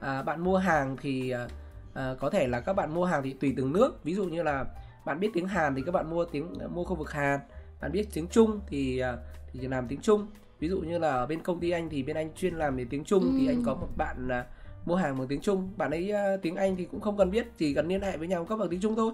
[0.00, 1.48] À, bạn mua hàng thì à,
[1.94, 4.04] à, có thể là các bạn mua hàng thì tùy từng nước.
[4.04, 4.64] Ví dụ như là
[5.04, 7.40] bạn biết tiếng Hàn thì các bạn mua tiếng mua khu vực Hàn.
[7.80, 9.16] Bạn biết tiếng Trung thì à,
[9.52, 10.26] thì làm tiếng Trung
[10.60, 12.86] ví dụ như là ở bên công ty anh thì bên anh chuyên làm về
[12.90, 13.30] tiếng Trung ừ.
[13.38, 14.46] thì anh có một bạn à,
[14.84, 15.72] mua hàng bằng tiếng Trung.
[15.76, 18.28] Bạn ấy à, tiếng Anh thì cũng không cần biết chỉ cần liên hệ với
[18.28, 19.12] nhau cấp bằng tiếng Trung thôi.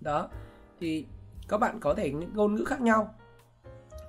[0.00, 0.28] Đó
[0.80, 1.06] thì
[1.48, 3.14] các bạn có thể những ngôn ngữ khác nhau.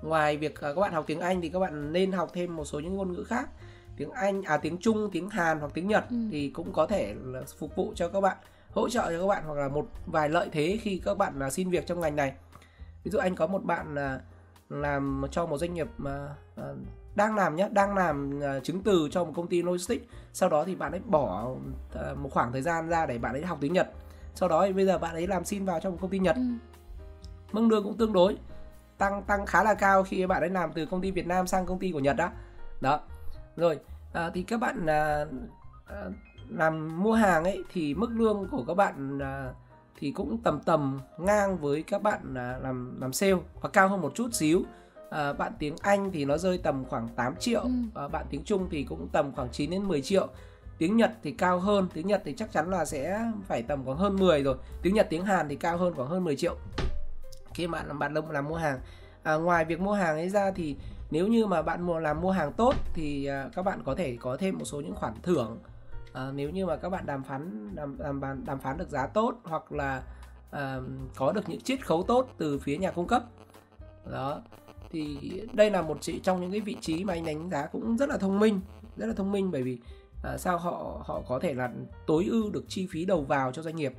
[0.02, 2.80] Ngoài việc các bạn học tiếng Anh thì các bạn nên học thêm một số
[2.80, 3.50] những ngôn ngữ khác.
[3.98, 6.16] Tiếng Anh à tiếng Trung tiếng Hàn hoặc tiếng Nhật ừ.
[6.32, 8.38] thì cũng có thể là phục vụ cho các bạn
[8.72, 11.50] hỗ trợ cho các bạn hoặc là một vài lợi thế khi các bạn là
[11.50, 12.34] xin việc trong ngành này.
[13.04, 14.22] Ví dụ anh có một bạn là
[14.70, 16.64] làm cho một doanh nghiệp mà à,
[17.16, 20.06] đang làm nhé đang làm à, chứng từ cho một công ty logistics.
[20.34, 21.56] Sau đó thì bạn ấy bỏ
[21.94, 23.90] à, một khoảng thời gian ra để bạn ấy học tiếng Nhật.
[24.36, 26.36] Sau đó thì bây giờ bạn ấy làm xin vào trong một công ty Nhật.
[26.36, 26.42] Ừ.
[27.52, 28.38] mức lương cũng tương đối
[28.98, 31.66] tăng tăng khá là cao khi bạn ấy làm từ công ty Việt Nam sang
[31.66, 32.30] công ty của Nhật đó
[32.82, 33.00] đó.
[33.56, 33.80] Rồi
[34.14, 35.26] à, thì các bạn à,
[35.86, 36.06] à,
[36.50, 39.54] làm mua hàng ấy thì mức lương của các bạn à,
[40.00, 44.02] thì cũng tầm tầm ngang với các bạn à, làm làm sale và cao hơn
[44.02, 44.64] một chút xíu.
[45.10, 47.70] À, bạn tiếng Anh thì nó rơi tầm khoảng 8 triệu ừ.
[47.96, 50.28] à, bạn tiếng Trung thì cũng tầm khoảng 9 đến 10 triệu.
[50.78, 53.98] Tiếng Nhật thì cao hơn tiếng Nhật thì chắc chắn là sẽ phải tầm khoảng
[53.98, 54.56] hơn 10 rồi.
[54.82, 56.56] Tiếng Nhật tiếng Hàn thì cao hơn khoảng hơn 10 triệu.
[57.54, 58.80] Khi bạn làm bạn làm, làm mua hàng
[59.24, 60.76] à, ngoài việc mua hàng ấy ra thì
[61.12, 64.18] nếu như mà bạn mua làm mua hàng tốt thì à, các bạn có thể
[64.20, 65.60] có thêm một số những khoản thưởng
[66.14, 69.36] à, nếu như mà các bạn đàm phán đàm đàm đàm phán được giá tốt
[69.44, 70.04] hoặc là
[70.52, 70.80] à,
[71.16, 73.24] có được những chiết khấu tốt từ phía nhà cung cấp.
[74.12, 74.42] Đó
[74.92, 75.18] thì
[75.54, 78.10] đây là một chị trong những cái vị trí mà anh đánh giá cũng rất
[78.10, 78.62] là thông minh
[78.98, 79.80] rất là thông minh bởi vì
[80.24, 81.70] à, sao họ họ có thể là
[82.08, 83.94] tối ưu được chi phí đầu vào cho doanh nghiệp.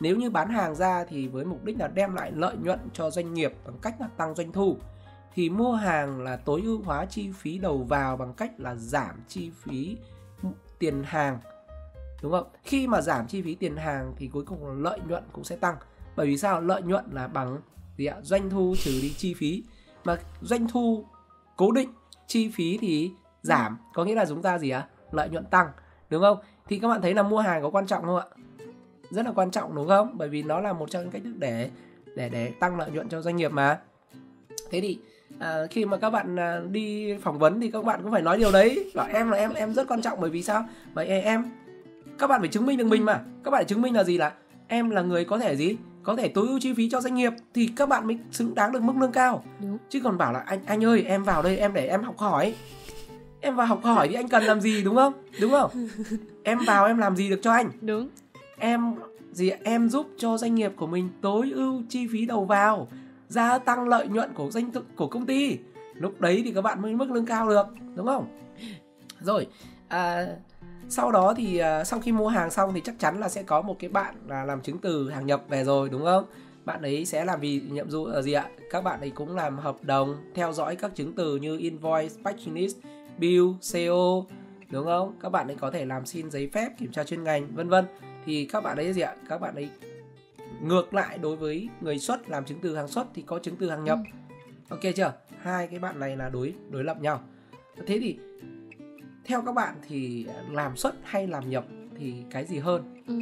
[0.00, 3.10] Nếu như bán hàng ra thì với mục đích là đem lại lợi nhuận cho
[3.10, 4.76] doanh nghiệp bằng cách là tăng doanh thu.
[5.34, 9.22] Thì mua hàng là tối ưu hóa chi phí đầu vào bằng cách là giảm
[9.28, 9.96] chi phí
[10.78, 11.38] tiền hàng
[12.22, 12.46] đúng không?
[12.62, 15.56] Khi mà giảm chi phí tiền hàng thì cuối cùng là lợi nhuận cũng sẽ
[15.56, 15.76] tăng.
[16.16, 16.60] Bởi vì sao?
[16.60, 17.58] Lợi nhuận là bằng
[17.96, 18.16] gì ạ?
[18.22, 19.62] Doanh thu trừ đi chi phí.
[20.04, 21.04] Mà doanh thu
[21.56, 21.88] cố định
[22.26, 23.12] chi phí thì
[23.42, 23.78] giảm.
[23.94, 24.86] Có nghĩa là chúng ta gì ạ?
[25.12, 25.68] Lợi nhuận tăng.
[26.10, 26.38] Đúng không?
[26.68, 28.26] Thì các bạn thấy là mua hàng có quan trọng không ạ?
[29.10, 30.18] Rất là quan trọng đúng không?
[30.18, 31.70] Bởi vì nó là một trong những cách thức để
[32.16, 33.80] để để tăng lợi nhuận cho doanh nghiệp mà.
[34.70, 34.98] Thế thì
[35.38, 38.38] à, khi mà các bạn à, đi phỏng vấn thì các bạn cũng phải nói
[38.38, 38.90] điều đấy.
[38.94, 40.64] Bảo em là em em rất quan trọng bởi vì sao?
[40.94, 41.44] Bởi em
[42.22, 43.20] các bạn phải chứng minh được mình mà.
[43.44, 44.32] Các bạn phải chứng minh là gì là
[44.68, 45.76] em là người có thể gì?
[46.02, 48.72] Có thể tối ưu chi phí cho doanh nghiệp thì các bạn mới xứng đáng
[48.72, 49.44] được mức lương cao.
[49.60, 49.78] Đúng.
[49.88, 52.54] chứ còn bảo là anh anh ơi em vào đây em để em học hỏi.
[53.40, 55.12] Em vào học hỏi thì anh cần làm gì đúng không?
[55.40, 55.70] Đúng không?
[56.42, 57.70] Em vào em làm gì được cho anh?
[57.80, 58.08] Đúng.
[58.58, 58.94] Em
[59.32, 62.88] gì em giúp cho doanh nghiệp của mình tối ưu chi phí đầu vào
[63.28, 65.58] gia tăng lợi nhuận của doanh của công ty.
[65.94, 68.26] Lúc đấy thì các bạn mới mức lương cao được đúng không?
[69.20, 69.46] Rồi
[69.88, 70.26] à,
[70.92, 73.62] sau đó thì uh, sau khi mua hàng xong thì chắc chắn là sẽ có
[73.62, 76.24] một cái bạn là làm chứng từ hàng nhập về rồi đúng không?
[76.64, 78.48] Bạn ấy sẽ làm vì nhiệm vụ là gì ạ?
[78.70, 82.52] Các bạn ấy cũng làm hợp đồng theo dõi các chứng từ như invoice purchase
[82.52, 82.76] list
[83.18, 84.24] bill co
[84.70, 85.16] đúng không?
[85.20, 87.84] Các bạn ấy có thể làm xin giấy phép kiểm tra chuyên ngành vân vân.
[88.26, 89.14] Thì các bạn ấy gì ạ?
[89.28, 89.68] Các bạn ấy
[90.62, 93.70] ngược lại đối với người xuất làm chứng từ hàng xuất thì có chứng từ
[93.70, 93.98] hàng nhập.
[94.68, 94.76] Ừ.
[94.76, 95.12] ok chưa?
[95.38, 97.20] Hai cái bạn này là đối đối lập nhau.
[97.86, 98.18] Thế thì
[99.24, 101.64] theo các bạn thì làm xuất hay làm nhập
[101.98, 103.02] thì cái gì hơn?
[103.06, 103.14] Ừ.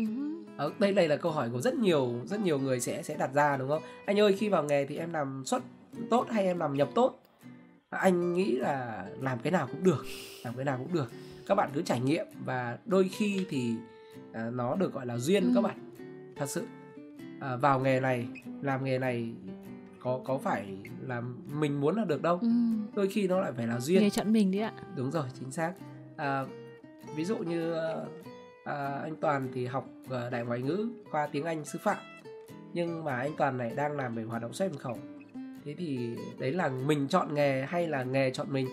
[0.57, 3.30] Ở đây đây là câu hỏi của rất nhiều rất nhiều người sẽ sẽ đặt
[3.34, 3.82] ra đúng không?
[4.07, 5.62] Anh ơi khi vào nghề thì em làm xuất
[6.11, 7.20] tốt hay em làm nhập tốt?
[7.90, 10.05] Anh nghĩ là làm cái nào cũng được
[10.44, 11.12] làm cái nào cũng được.
[11.46, 13.74] Các bạn cứ trải nghiệm và đôi khi thì
[14.32, 15.53] à, nó được gọi là duyên ừ.
[15.55, 15.76] các bạn.
[16.36, 16.66] Thật sự
[17.40, 18.26] à, vào nghề này
[18.62, 19.32] làm nghề này
[20.01, 20.76] có có phải
[21.07, 22.38] là mình muốn là được đâu.
[22.42, 22.48] Ừ.
[22.94, 24.03] đôi khi nó lại phải là duyên.
[24.03, 24.72] Nghề chọn mình đấy ạ.
[24.96, 25.72] Đúng rồi chính xác.
[26.16, 26.44] À,
[27.16, 27.74] ví dụ như
[28.64, 31.96] à, anh toàn thì học à, đại ngoại ngữ khoa tiếng anh sư phạm.
[32.72, 34.98] Nhưng mà anh toàn này đang làm về hoạt động xuất nhập khẩu.
[35.64, 38.68] Thế thì đấy là mình chọn nghề hay là nghề chọn mình?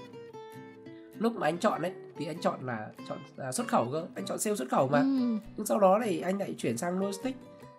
[1.20, 4.08] Lúc mà anh chọn đấy thì anh chọn là chọn à, xuất khẩu cơ.
[4.16, 5.00] Anh chọn sale xuất khẩu mà.
[5.00, 5.38] Ừ.
[5.58, 7.38] nhưng sau đó thì anh lại chuyển sang logistics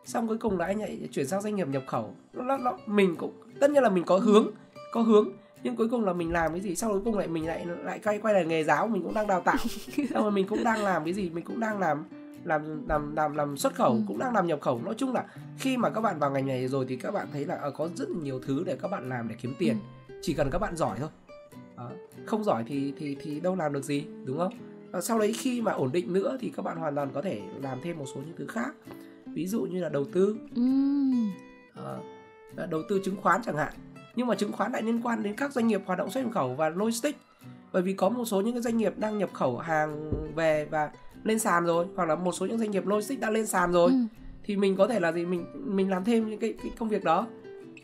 [0.08, 2.14] xong cuối cùng là anh lại chuyển sang doanh nghiệp nhập khẩu.
[2.32, 4.50] Nó, nó, mình cũng tất nhiên là mình có hướng
[4.92, 5.28] có hướng
[5.62, 6.76] nhưng cuối cùng là mình làm cái gì?
[6.76, 9.26] Sau cuối cùng lại mình lại lại quay quay lại nghề giáo mình cũng đang
[9.26, 9.56] đào tạo.
[10.10, 11.30] Xong rồi mình cũng đang làm cái gì?
[11.30, 12.04] Mình cũng đang làm
[12.44, 14.00] làm làm làm làm xuất khẩu ừ.
[14.08, 14.80] cũng đang làm nhập khẩu.
[14.84, 15.24] Nói chung là
[15.58, 17.88] khi mà các bạn vào ngành này rồi thì các bạn thấy là uh, có
[17.94, 19.76] rất nhiều thứ để các bạn làm để kiếm tiền.
[20.08, 20.14] Ừ.
[20.22, 21.08] chỉ cần các bạn giỏi thôi.
[21.76, 21.90] Đó.
[22.26, 24.52] không giỏi thì thì thì đâu làm được gì đúng không?
[24.90, 27.40] Và sau đấy khi mà ổn định nữa thì các bạn hoàn toàn có thể
[27.62, 28.74] làm thêm một số những thứ khác
[29.34, 30.36] ví dụ như là đầu tư.
[31.74, 33.72] À, đầu tư chứng khoán chẳng hạn.
[34.16, 36.32] Nhưng mà chứng khoán lại liên quan đến các doanh nghiệp hoạt động xuất nhập
[36.32, 37.18] khẩu và logistics.
[37.72, 40.90] Bởi vì có một số những cái doanh nghiệp đang nhập khẩu hàng về và
[41.24, 43.90] lên sàn rồi hoặc là một số những doanh nghiệp logistics đã lên sàn rồi
[43.90, 43.96] ừ.
[44.44, 45.26] thì mình có thể là gì?
[45.26, 47.26] Mình mình làm thêm những cái, cái công việc đó.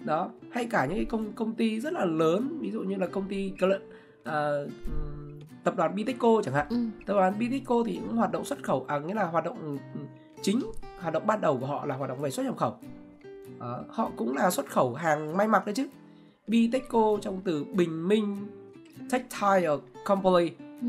[0.01, 3.07] Đó hay cả những cái công công ty rất là lớn ví dụ như là
[3.07, 4.71] công ty uh,
[5.65, 6.67] tập đoàn Bitexco chẳng hạn.
[6.71, 6.77] Ừ.
[7.07, 10.01] tập đoàn Bitexco thì cũng hoạt động xuất khẩu à nghĩa là hoạt động ừ,
[10.43, 10.61] chính
[11.05, 12.77] hoạt động ban đầu của họ là hoạt động về xuất nhập khẩu.
[13.61, 15.87] À, họ cũng là xuất khẩu hàng may mặc đấy chứ.
[16.47, 18.47] Bitexco trong từ bình minh
[19.11, 20.51] textile company
[20.81, 20.87] ừ.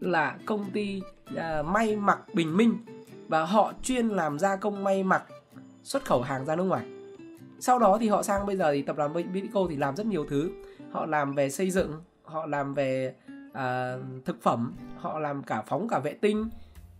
[0.00, 1.02] là công ty
[1.34, 2.78] uh, may mặc bình minh
[3.28, 5.24] và họ chuyên làm gia công may mặc
[5.82, 6.86] xuất khẩu hàng ra nước ngoài.
[7.60, 10.26] Sau đó thì họ sang bây giờ thì tập đoàn Bitexco thì làm rất nhiều
[10.28, 10.50] thứ.
[10.90, 11.92] Họ làm về xây dựng
[12.24, 13.14] họ làm về
[13.52, 16.48] à, thực phẩm họ làm cả phóng cả vệ tinh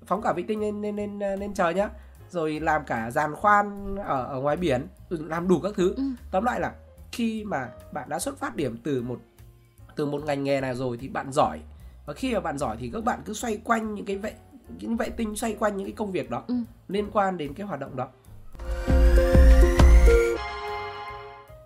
[0.07, 1.89] phóng cả vệ tinh lên lên lên lên trời nhá
[2.31, 5.95] rồi làm cả giàn khoan ở ở ngoài biển làm đủ các thứ.
[5.97, 6.03] Ừ.
[6.31, 6.74] tóm lại là
[7.12, 9.20] khi mà bạn đã xuất phát điểm từ một
[9.97, 11.61] từ một ngành nghề này rồi thì bạn giỏi.
[12.07, 14.35] Và khi mà bạn giỏi thì các bạn cứ xoay quanh những cái vệ
[14.79, 16.55] những vệ tinh xoay quanh những cái công việc đó ừ.
[16.89, 18.09] liên quan đến cái hoạt động đó.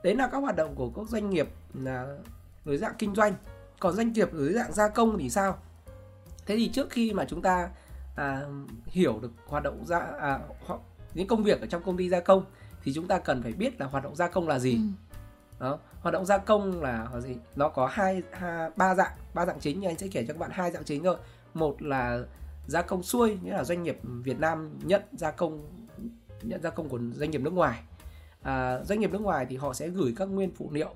[0.03, 2.17] Đấy là các hoạt động của các doanh nghiệp là
[2.65, 3.35] dưới dạng kinh doanh.
[3.81, 5.59] Còn doanh nghiệp dưới dạng gia công thì sao?
[6.47, 7.69] Thế thì trước khi mà chúng ta
[8.15, 8.43] à,
[8.87, 10.41] hiểu được hoạt động gia à,
[11.15, 12.45] những công việc ở trong công ty gia công
[12.83, 14.75] thì chúng ta cần phải biết là hoạt động gia công là gì.
[14.75, 14.81] Ừ.
[15.61, 17.37] đó hoạt động gia công là gì?
[17.57, 20.39] Nó có hai, hai ba dạng ba dạng chính nhưng anh sẽ kể cho các
[20.39, 21.17] bạn hai dạng chính thôi.
[21.55, 22.19] Một là
[22.67, 25.63] gia công xuôi nghĩa là doanh nghiệp Việt Nam nhận gia công
[26.43, 27.83] nhận gia công của doanh nghiệp nước ngoài.
[28.43, 30.95] À, doanh nghiệp nước ngoài thì họ sẽ gửi các nguyên phụ liệu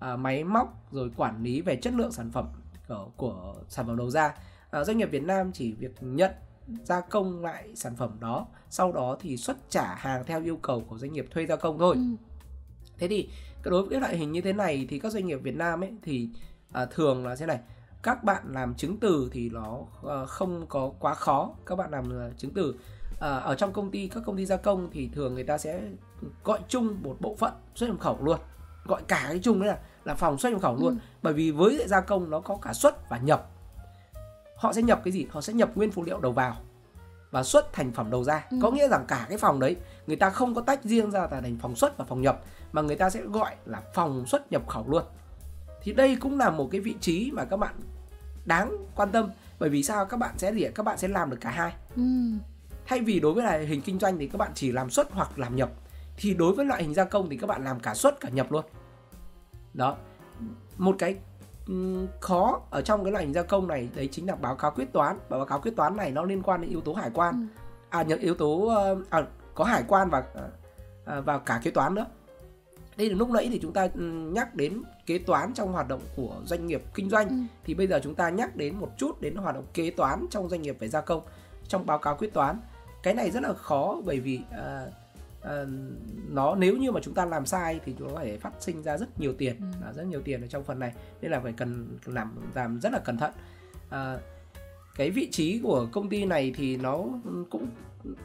[0.00, 2.48] à, máy móc rồi quản lý về chất lượng sản phẩm
[2.88, 4.34] của, của sản phẩm đầu ra
[4.70, 6.30] à, doanh nghiệp Việt Nam chỉ việc nhận
[6.84, 10.84] gia công lại sản phẩm đó sau đó thì xuất trả hàng theo yêu cầu
[10.88, 11.94] của doanh nghiệp thuê gia công thôi.
[11.94, 12.02] Ừ.
[12.98, 13.28] thế thì
[13.64, 15.92] đối với cái loại hình như thế này thì các doanh nghiệp Việt Nam ấy
[16.02, 16.28] thì
[16.72, 17.60] à, thường là thế này
[18.02, 21.50] các bạn làm chứng từ thì nó à, không có quá khó.
[21.66, 22.74] Các bạn làm à, chứng từ
[23.20, 25.82] à, ở trong công ty các công ty gia công thì thường người ta sẽ
[26.44, 28.38] gọi chung một bộ phận xuất nhập khẩu luôn.
[28.84, 30.94] Gọi cả cái chung đấy là là phòng xuất nhập khẩu luôn.
[30.94, 30.96] Ừ.
[31.22, 33.50] bởi vì với gia công nó có cả xuất và nhập
[34.58, 35.26] họ sẽ nhập cái gì?
[35.30, 36.56] Họ sẽ nhập nguyên phụ liệu đầu vào
[37.30, 38.46] và xuất thành phẩm đầu ra.
[38.50, 38.58] Ừ.
[38.62, 41.56] có nghĩa rằng cả cái phòng đấy người ta không có tách riêng ra thành
[41.62, 42.42] phòng xuất và phòng nhập
[42.72, 45.02] mà người ta sẽ gọi là phòng xuất nhập khẩu luôn.
[45.82, 47.74] Thì đây cũng là một cái vị trí mà các bạn
[48.44, 50.06] đáng quan tâm bởi vì sao?
[50.06, 51.72] Các bạn sẽ gì các bạn sẽ làm được cả hai.
[51.96, 52.02] Ừ.
[52.86, 55.38] thay vì đối với lại hình kinh doanh thì các bạn chỉ làm xuất hoặc
[55.38, 55.70] làm nhập.
[56.16, 58.52] Thì đối với loại hình gia công thì các bạn làm cả xuất cả nhập
[58.52, 58.64] luôn.
[59.74, 59.96] Đó.
[60.78, 61.16] Một cái
[62.20, 62.60] khó.
[62.70, 65.18] Ở trong cái loại hình gia công này đấy chính là báo cáo quyết toán.
[65.28, 67.34] Và báo cáo quyết toán này nó liên quan đến yếu tố hải quan.
[67.34, 67.62] Ừ.
[67.88, 68.74] à những yếu tố
[69.10, 69.22] à,
[69.54, 70.24] có hải quan và
[71.04, 72.06] à, và cả kế toán nữa.
[72.96, 73.88] Đây là lúc nãy thì chúng ta
[74.32, 77.28] nhắc đến kế toán trong hoạt động của doanh nghiệp kinh doanh.
[77.28, 77.34] Ừ.
[77.64, 80.48] thì bây giờ chúng ta nhắc đến một chút đến hoạt động kế toán trong
[80.48, 81.22] doanh nghiệp về gia công
[81.68, 82.60] trong báo cáo quyết toán.
[83.02, 84.86] Cái này rất là khó bởi vì à,
[85.42, 85.64] à,
[86.28, 88.98] nó nếu như mà chúng ta làm sai thì nó có thể phát sinh ra
[88.98, 89.92] rất nhiều tiền ừ.
[89.96, 90.92] rất nhiều tiền ở trong phần này.
[91.20, 93.32] Nên là phải cần làm làm rất là cẩn thận.
[93.90, 94.18] À,
[94.96, 97.04] cái vị trí của công ty này thì nó
[97.50, 97.66] cũng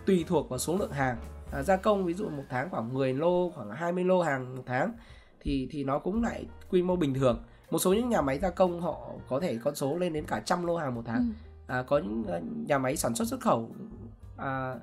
[0.06, 1.18] tùy thuộc vào số lượng hàng.
[1.52, 4.64] À, gia công ví dụ một tháng khoảng 10 lô khoảng 20 lô hàng một
[4.66, 4.94] tháng
[5.40, 7.44] thì thì nó cũng lại quy mô bình thường.
[7.72, 10.42] Một số những nhà máy gia công họ có thể con số lên đến cả
[10.46, 11.32] trăm lô hàng một tháng.
[11.68, 11.74] Ừ.
[11.74, 12.24] à, có những
[12.68, 13.70] nhà máy sản xuất xuất khẩu
[14.38, 14.76] à,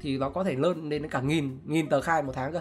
[0.00, 2.60] thì nó có thể lên đến cả nghìn nghìn tờ khai một tháng cơ.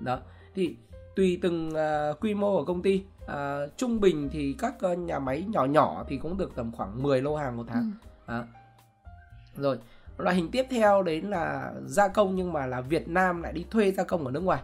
[0.00, 0.18] Đó
[0.54, 0.76] thì
[1.16, 3.30] tùy từng uh, quy mô của công ty uh,
[3.76, 7.22] trung bình thì các uh, nhà máy nhỏ nhỏ thì cũng được tầm khoảng 10
[7.22, 7.92] lô hàng một tháng.
[8.26, 8.32] Ừ.
[8.32, 8.44] đó.
[9.56, 9.78] rồi
[10.18, 13.64] loại hình tiếp theo đấy là gia công nhưng mà là Việt Nam lại đi
[13.70, 14.62] thuê gia công ở nước ngoài.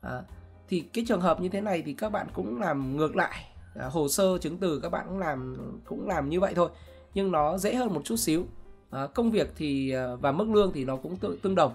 [0.00, 0.22] À,
[0.68, 3.44] thì cái trường hợp như thế này thì các bạn cũng làm ngược lại.
[3.74, 6.70] À, hồ sơ chứng từ các bạn cũng làm cũng làm như vậy thôi
[7.14, 8.46] nhưng nó dễ hơn một chút xíu
[8.92, 11.72] à, công việc thì à, và mức lương thì nó cũng tự, tương đồng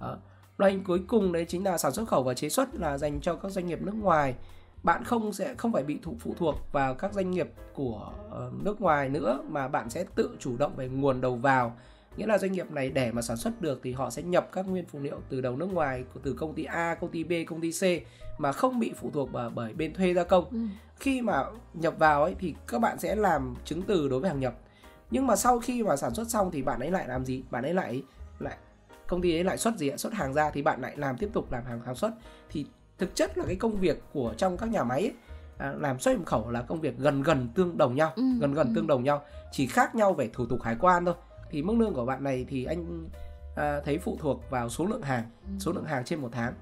[0.00, 0.08] à,
[0.58, 3.20] loại hình cuối cùng đấy chính là sản xuất khẩu và chế xuất là dành
[3.20, 4.34] cho các doanh nghiệp nước ngoài
[4.82, 8.12] bạn không sẽ không phải bị thụ phụ thuộc vào các doanh nghiệp của
[8.62, 11.76] nước ngoài nữa mà bạn sẽ tự chủ động về nguồn đầu vào
[12.16, 14.68] nghĩa là doanh nghiệp này để mà sản xuất được thì họ sẽ nhập các
[14.68, 17.60] nguyên phụ liệu từ đầu nước ngoài từ công ty A, công ty B, công
[17.60, 17.82] ty C
[18.38, 20.44] mà không bị phụ thuộc bởi, bởi bên thuê gia công.
[20.50, 20.58] Ừ.
[20.96, 24.40] Khi mà nhập vào ấy thì các bạn sẽ làm chứng từ đối với hàng
[24.40, 24.54] nhập
[25.10, 27.42] nhưng mà sau khi mà sản xuất xong thì bạn ấy lại làm gì?
[27.50, 28.02] Bạn ấy lại
[28.38, 28.56] lại
[29.06, 31.52] công ty ấy lại xuất gì xuất hàng ra thì bạn lại làm tiếp tục
[31.52, 32.10] làm hàng sản xuất.
[32.50, 32.66] Thì
[32.98, 35.12] thực chất là cái công việc của trong các nhà máy ấy,
[35.58, 38.54] à, làm xuất nhập khẩu là công việc gần gần tương đồng nhau ừ, gần
[38.54, 38.72] gần ừ.
[38.74, 39.22] tương đồng nhau.
[39.52, 41.14] Chỉ khác nhau về thủ tục hải quan thôi.
[41.50, 43.08] Thì mức lương của bạn này thì anh
[43.56, 45.50] à, thấy phụ thuộc vào số lượng hàng ừ.
[45.58, 46.54] số lượng hàng trên một tháng.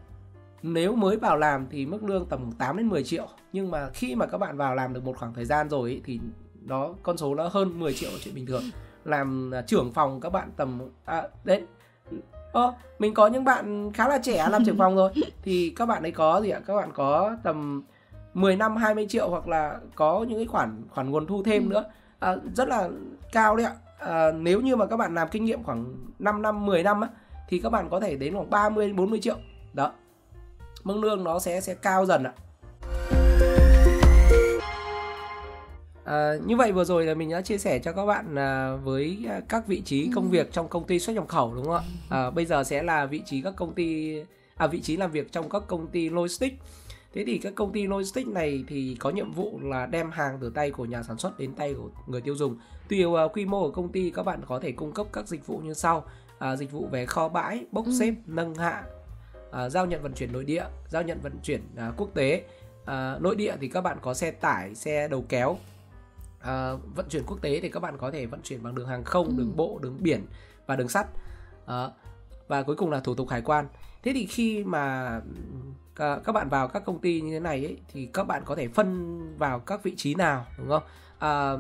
[0.63, 3.29] Nếu mới vào làm thì mức lương tầm 8 đến 10 triệu.
[3.53, 6.01] Nhưng mà khi mà các bạn vào làm được một khoảng thời gian rồi ấy,
[6.05, 6.21] thì
[6.67, 8.63] đó con số nó hơn 10 triệu là chuyện bình thường
[9.05, 11.63] làm à, trưởng phòng các bạn tầm à, đấy
[12.53, 15.13] Ơ, mình có những bạn khá là trẻ làm trưởng phòng rồi
[15.43, 16.61] thì các bạn ấy có gì ạ?
[16.67, 17.83] Các bạn có tầm
[18.35, 21.69] 10 năm 20 triệu hoặc là có những cái khoản khoản nguồn thu thêm ừ.
[21.69, 21.85] nữa
[22.19, 22.89] à, rất là
[23.33, 23.73] cao đấy ạ.
[23.99, 27.09] À, nếu như mà các bạn làm kinh nghiệm khoảng 5 năm 10 năm á
[27.49, 29.37] thì các bạn có thể đến khoảng 30 40 triệu.
[29.73, 29.93] Đó.
[30.85, 32.33] Mức lương nó sẽ sẽ cao dần ạ.
[36.07, 39.19] À, như vậy vừa rồi là mình đã chia sẻ cho các bạn à, với
[39.29, 41.83] à, các vị trí công việc trong công ty xuất nhập khẩu đúng không ạ?
[42.11, 44.17] À, bây giờ sẽ là vị trí các công ty
[44.57, 46.57] à vị trí làm việc trong các công ty logistics.
[47.15, 50.51] Thế thì các công ty logistics này thì có nhiệm vụ là đem hàng từ
[50.51, 52.57] tay của nhà sản xuất đến tay của người tiêu dùng.
[52.89, 55.47] Tùy vào quy mô của công ty các bạn có thể cung cấp các dịch
[55.47, 56.05] vụ như sau:
[56.39, 57.93] à, dịch vụ về kho bãi, bốc ừ.
[58.01, 58.85] xếp, nâng hạ,
[59.51, 62.43] à, giao nhận vận chuyển nội địa, giao nhận vận chuyển à, quốc tế.
[62.85, 65.59] À, nội địa thì các bạn có xe tải, xe đầu kéo,
[66.47, 69.05] à, vận chuyển quốc tế thì các bạn có thể vận chuyển bằng đường hàng
[69.05, 69.35] không, ừ.
[69.37, 70.27] đường bộ, đường biển
[70.67, 71.07] và đường sắt.
[71.67, 71.89] À,
[72.49, 73.69] và cuối cùng là thủ tục hải quan.
[74.03, 75.21] Thế thì khi mà
[75.95, 78.69] các bạn vào các công ty như thế này ấy, thì các bạn có thể
[78.69, 80.83] phân vào các vị trí nào đúng không?
[81.19, 81.53] À,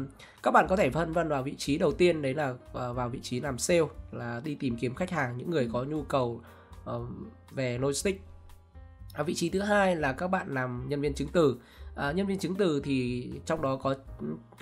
[0.42, 3.18] các bạn có thể phân vân vào vị trí đầu tiên đấy là vào vị
[3.22, 3.80] trí làm sale
[4.12, 6.40] là đi tìm kiếm khách hàng những người có nhu cầu
[6.90, 7.02] uh,
[7.50, 8.20] về logistics.
[9.14, 11.56] À, vị trí thứ hai là các bạn làm nhân viên chứng từ
[11.96, 13.94] à, nhân viên chứng từ thì trong đó có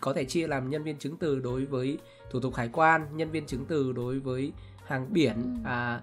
[0.00, 1.98] có thể chia làm nhân viên chứng từ đối với
[2.30, 4.52] thủ tục hải quan nhân viên chứng từ đối với
[4.86, 5.68] hàng biển ừ.
[5.68, 6.00] à,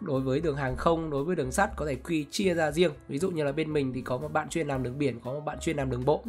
[0.00, 2.92] đối với đường hàng không đối với đường sắt có thể quy chia ra riêng.
[3.08, 5.32] Ví dụ như là bên mình thì có một bạn chuyên làm đường biển có
[5.32, 6.22] một bạn chuyên làm đường bộ.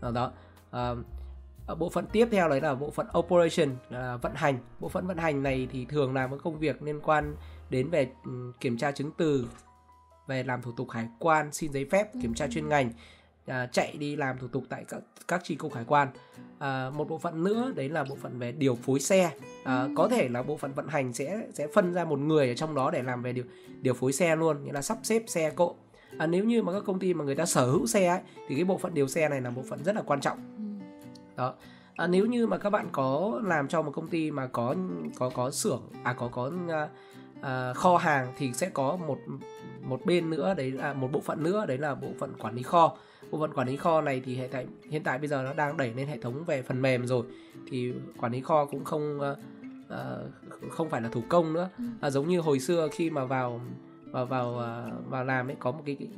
[0.00, 0.10] Ừ.
[0.12, 0.32] đó.
[0.70, 0.94] À,
[1.78, 4.58] bộ phận tiếp theo đấy là bộ phận operation là vận hành.
[4.80, 7.36] Bộ phận vận hành này thì thường làm các công việc liên quan
[7.70, 9.48] đến về ừ, kiểm tra chứng từ
[10.26, 12.92] về làm thủ tục hải quan xin giấy phép kiểm tra chuyên ngành
[13.50, 16.08] à, chạy đi làm thủ tục tại các các chi cục hải quan.
[16.58, 19.30] À, một bộ phận nữa đấy là bộ phận về điều phối xe.
[19.64, 22.54] À, có thể là bộ phận vận hành sẽ sẽ phân ra một người ở
[22.54, 23.44] trong đó để làm về điều
[23.80, 25.74] điều phối xe luôn nghĩa là sắp xếp xe cộ.
[26.18, 28.54] À, nếu như mà các công ty mà người ta sở hữu xe ấy, thì
[28.54, 30.38] cái bộ phận điều xe này là bộ phận rất là quan trọng.
[31.36, 31.54] Đó.
[31.96, 34.74] À, nếu như mà các bạn có làm cho một công ty mà có
[35.18, 36.88] có có xưởng à có có à,
[37.40, 39.18] à, kho hàng thì sẽ có một
[39.82, 42.62] một bên nữa đấy là một bộ phận nữa đấy là bộ phận quản lý
[42.62, 42.96] kho
[43.30, 45.76] bộ phận quản lý kho này thì hiện tại hiện tại bây giờ nó đang
[45.76, 47.24] đẩy lên hệ thống về phần mềm rồi.
[47.70, 49.38] Thì quản lý kho cũng không uh,
[50.70, 51.68] không phải là thủ công nữa.
[52.00, 53.60] À, giống như hồi xưa khi mà vào
[54.04, 56.08] vào vào uh, vào làm ấy có một cái, cái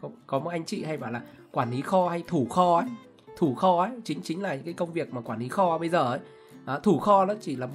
[0.00, 2.88] có, có một anh chị hay bảo là quản lý kho hay thủ kho ấy.
[3.36, 6.10] Thủ kho ấy chính chính là cái công việc mà quản lý kho bây giờ
[6.12, 6.20] ấy.
[6.64, 7.68] À, thủ kho nó chỉ là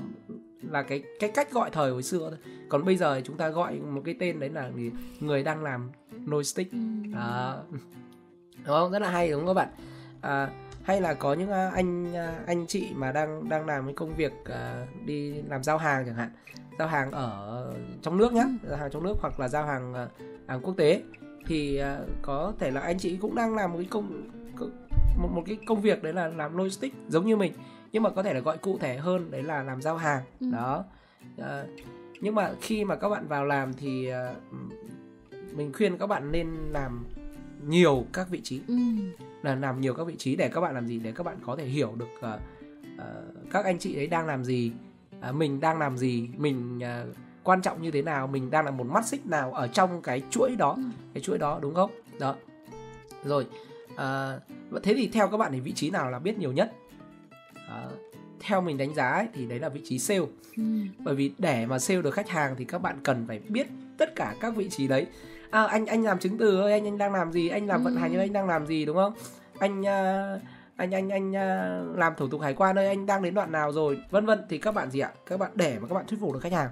[0.70, 2.39] là cái cái cách gọi thời hồi xưa thôi.
[2.70, 4.72] Còn bây giờ chúng ta gọi một cái tên đấy là
[5.20, 5.89] người đang làm
[6.26, 6.74] logistics.
[7.16, 7.55] À,
[8.66, 8.91] đúng không?
[8.91, 9.70] Rất là hay đúng không các bạn?
[10.22, 10.49] À,
[10.84, 14.16] hay là có những à, anh à, anh chị mà đang đang làm cái công
[14.16, 16.30] việc uh, đi làm giao hàng chẳng hạn.
[16.80, 20.22] Giao hàng ở trong nước nhé giao hàng trong nước hoặc là giao hàng uh,
[20.47, 21.01] hàng quốc tế.
[21.47, 24.30] Thì uh, có thể là anh chị cũng đang làm một cái công
[25.18, 27.53] một, một cái công việc đấy là làm logistics giống như mình
[27.91, 30.24] nhưng mà có thể là gọi cụ thể hơn đấy là làm giao hàng.
[30.39, 30.47] Ừ.
[30.51, 30.84] đó.
[31.38, 31.45] Uh,
[32.22, 34.38] nhưng mà khi mà các bạn vào làm thì uh,
[35.53, 37.05] mình khuyên các bạn nên làm
[37.68, 38.62] nhiều các vị trí.
[38.68, 38.76] Ừ.
[39.41, 40.99] là làm nhiều các vị trí để các bạn làm gì?
[40.99, 42.39] Để các bạn có thể hiểu được uh,
[42.95, 44.72] uh, các anh chị ấy đang làm gì
[45.30, 48.72] uh, mình đang làm gì mình uh, quan trọng như thế nào mình đang là
[48.72, 50.74] một mắt xích nào ở trong cái chuỗi đó.
[50.78, 50.84] Ừ.
[51.14, 51.91] cái chuỗi đó đúng không?
[52.20, 52.36] Đó.
[53.24, 53.45] Rồi
[53.93, 56.72] uh, thế thì theo các bạn thì vị trí nào là biết nhiều nhất?
[57.55, 57.99] Uh,
[58.39, 60.26] theo mình đánh giá ấy, thì đấy là vị trí sale.
[60.57, 60.64] Ừ.
[60.99, 64.16] bởi vì để mà sale được khách hàng thì các bạn cần phải biết tất
[64.16, 65.07] cả các vị trí đấy
[65.52, 67.49] à, anh anh làm chứng từ ơi anh anh đang làm gì?
[67.49, 69.14] Anh làm vận hành ơi anh đang làm gì đúng không?
[69.60, 70.41] Anh uh,
[70.76, 73.72] anh anh anh uh, làm thủ tục hải quan ơi anh đang đến đoạn nào
[73.72, 73.99] rồi?
[74.10, 74.39] Vân vân.
[74.49, 75.12] Thì các bạn gì ạ?
[75.26, 76.70] Các bạn để mà các bạn thuyết phục được khách hàng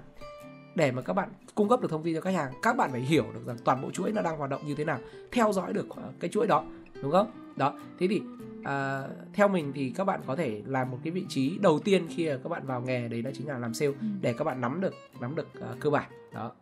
[0.74, 3.00] để mà các bạn cung cấp được thông tin cho khách hàng các bạn phải
[3.00, 4.98] hiểu được rằng toàn bộ chuỗi nó đang hoạt động như thế nào
[5.32, 5.86] theo dõi được
[6.20, 6.64] cái chuỗi đó
[7.02, 7.30] đúng không?
[7.56, 8.22] Đó thế thì
[8.64, 9.02] à,
[9.32, 12.26] theo mình thì các bạn có thể làm một cái vị trí đầu tiên khi
[12.42, 14.06] các bạn vào nghề đấy đó chính là làm sale ừ.
[14.20, 16.10] để các bạn nắm được nắm được uh, cơ bản.
[16.32, 16.52] Đó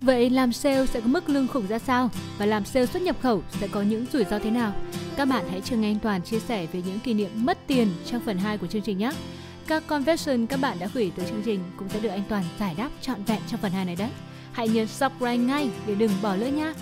[0.00, 3.16] Vậy làm sale sẽ có mức lương khủng ra sao và làm sale xuất nhập
[3.22, 4.72] khẩu sẽ có những rủi ro thế nào?
[5.16, 7.88] Các bạn hãy chờ nghe anh Toàn chia sẻ về những kỷ niệm mất tiền
[8.06, 9.10] trong phần 2 của chương trình nhé.
[9.66, 12.74] Các confession các bạn đã gửi tới chương trình cũng sẽ được anh Toàn giải
[12.78, 14.10] đáp trọn vẹn trong phần 2 này đấy.
[14.52, 16.74] Hãy nhấn subscribe ngay để đừng bỏ lỡ nha.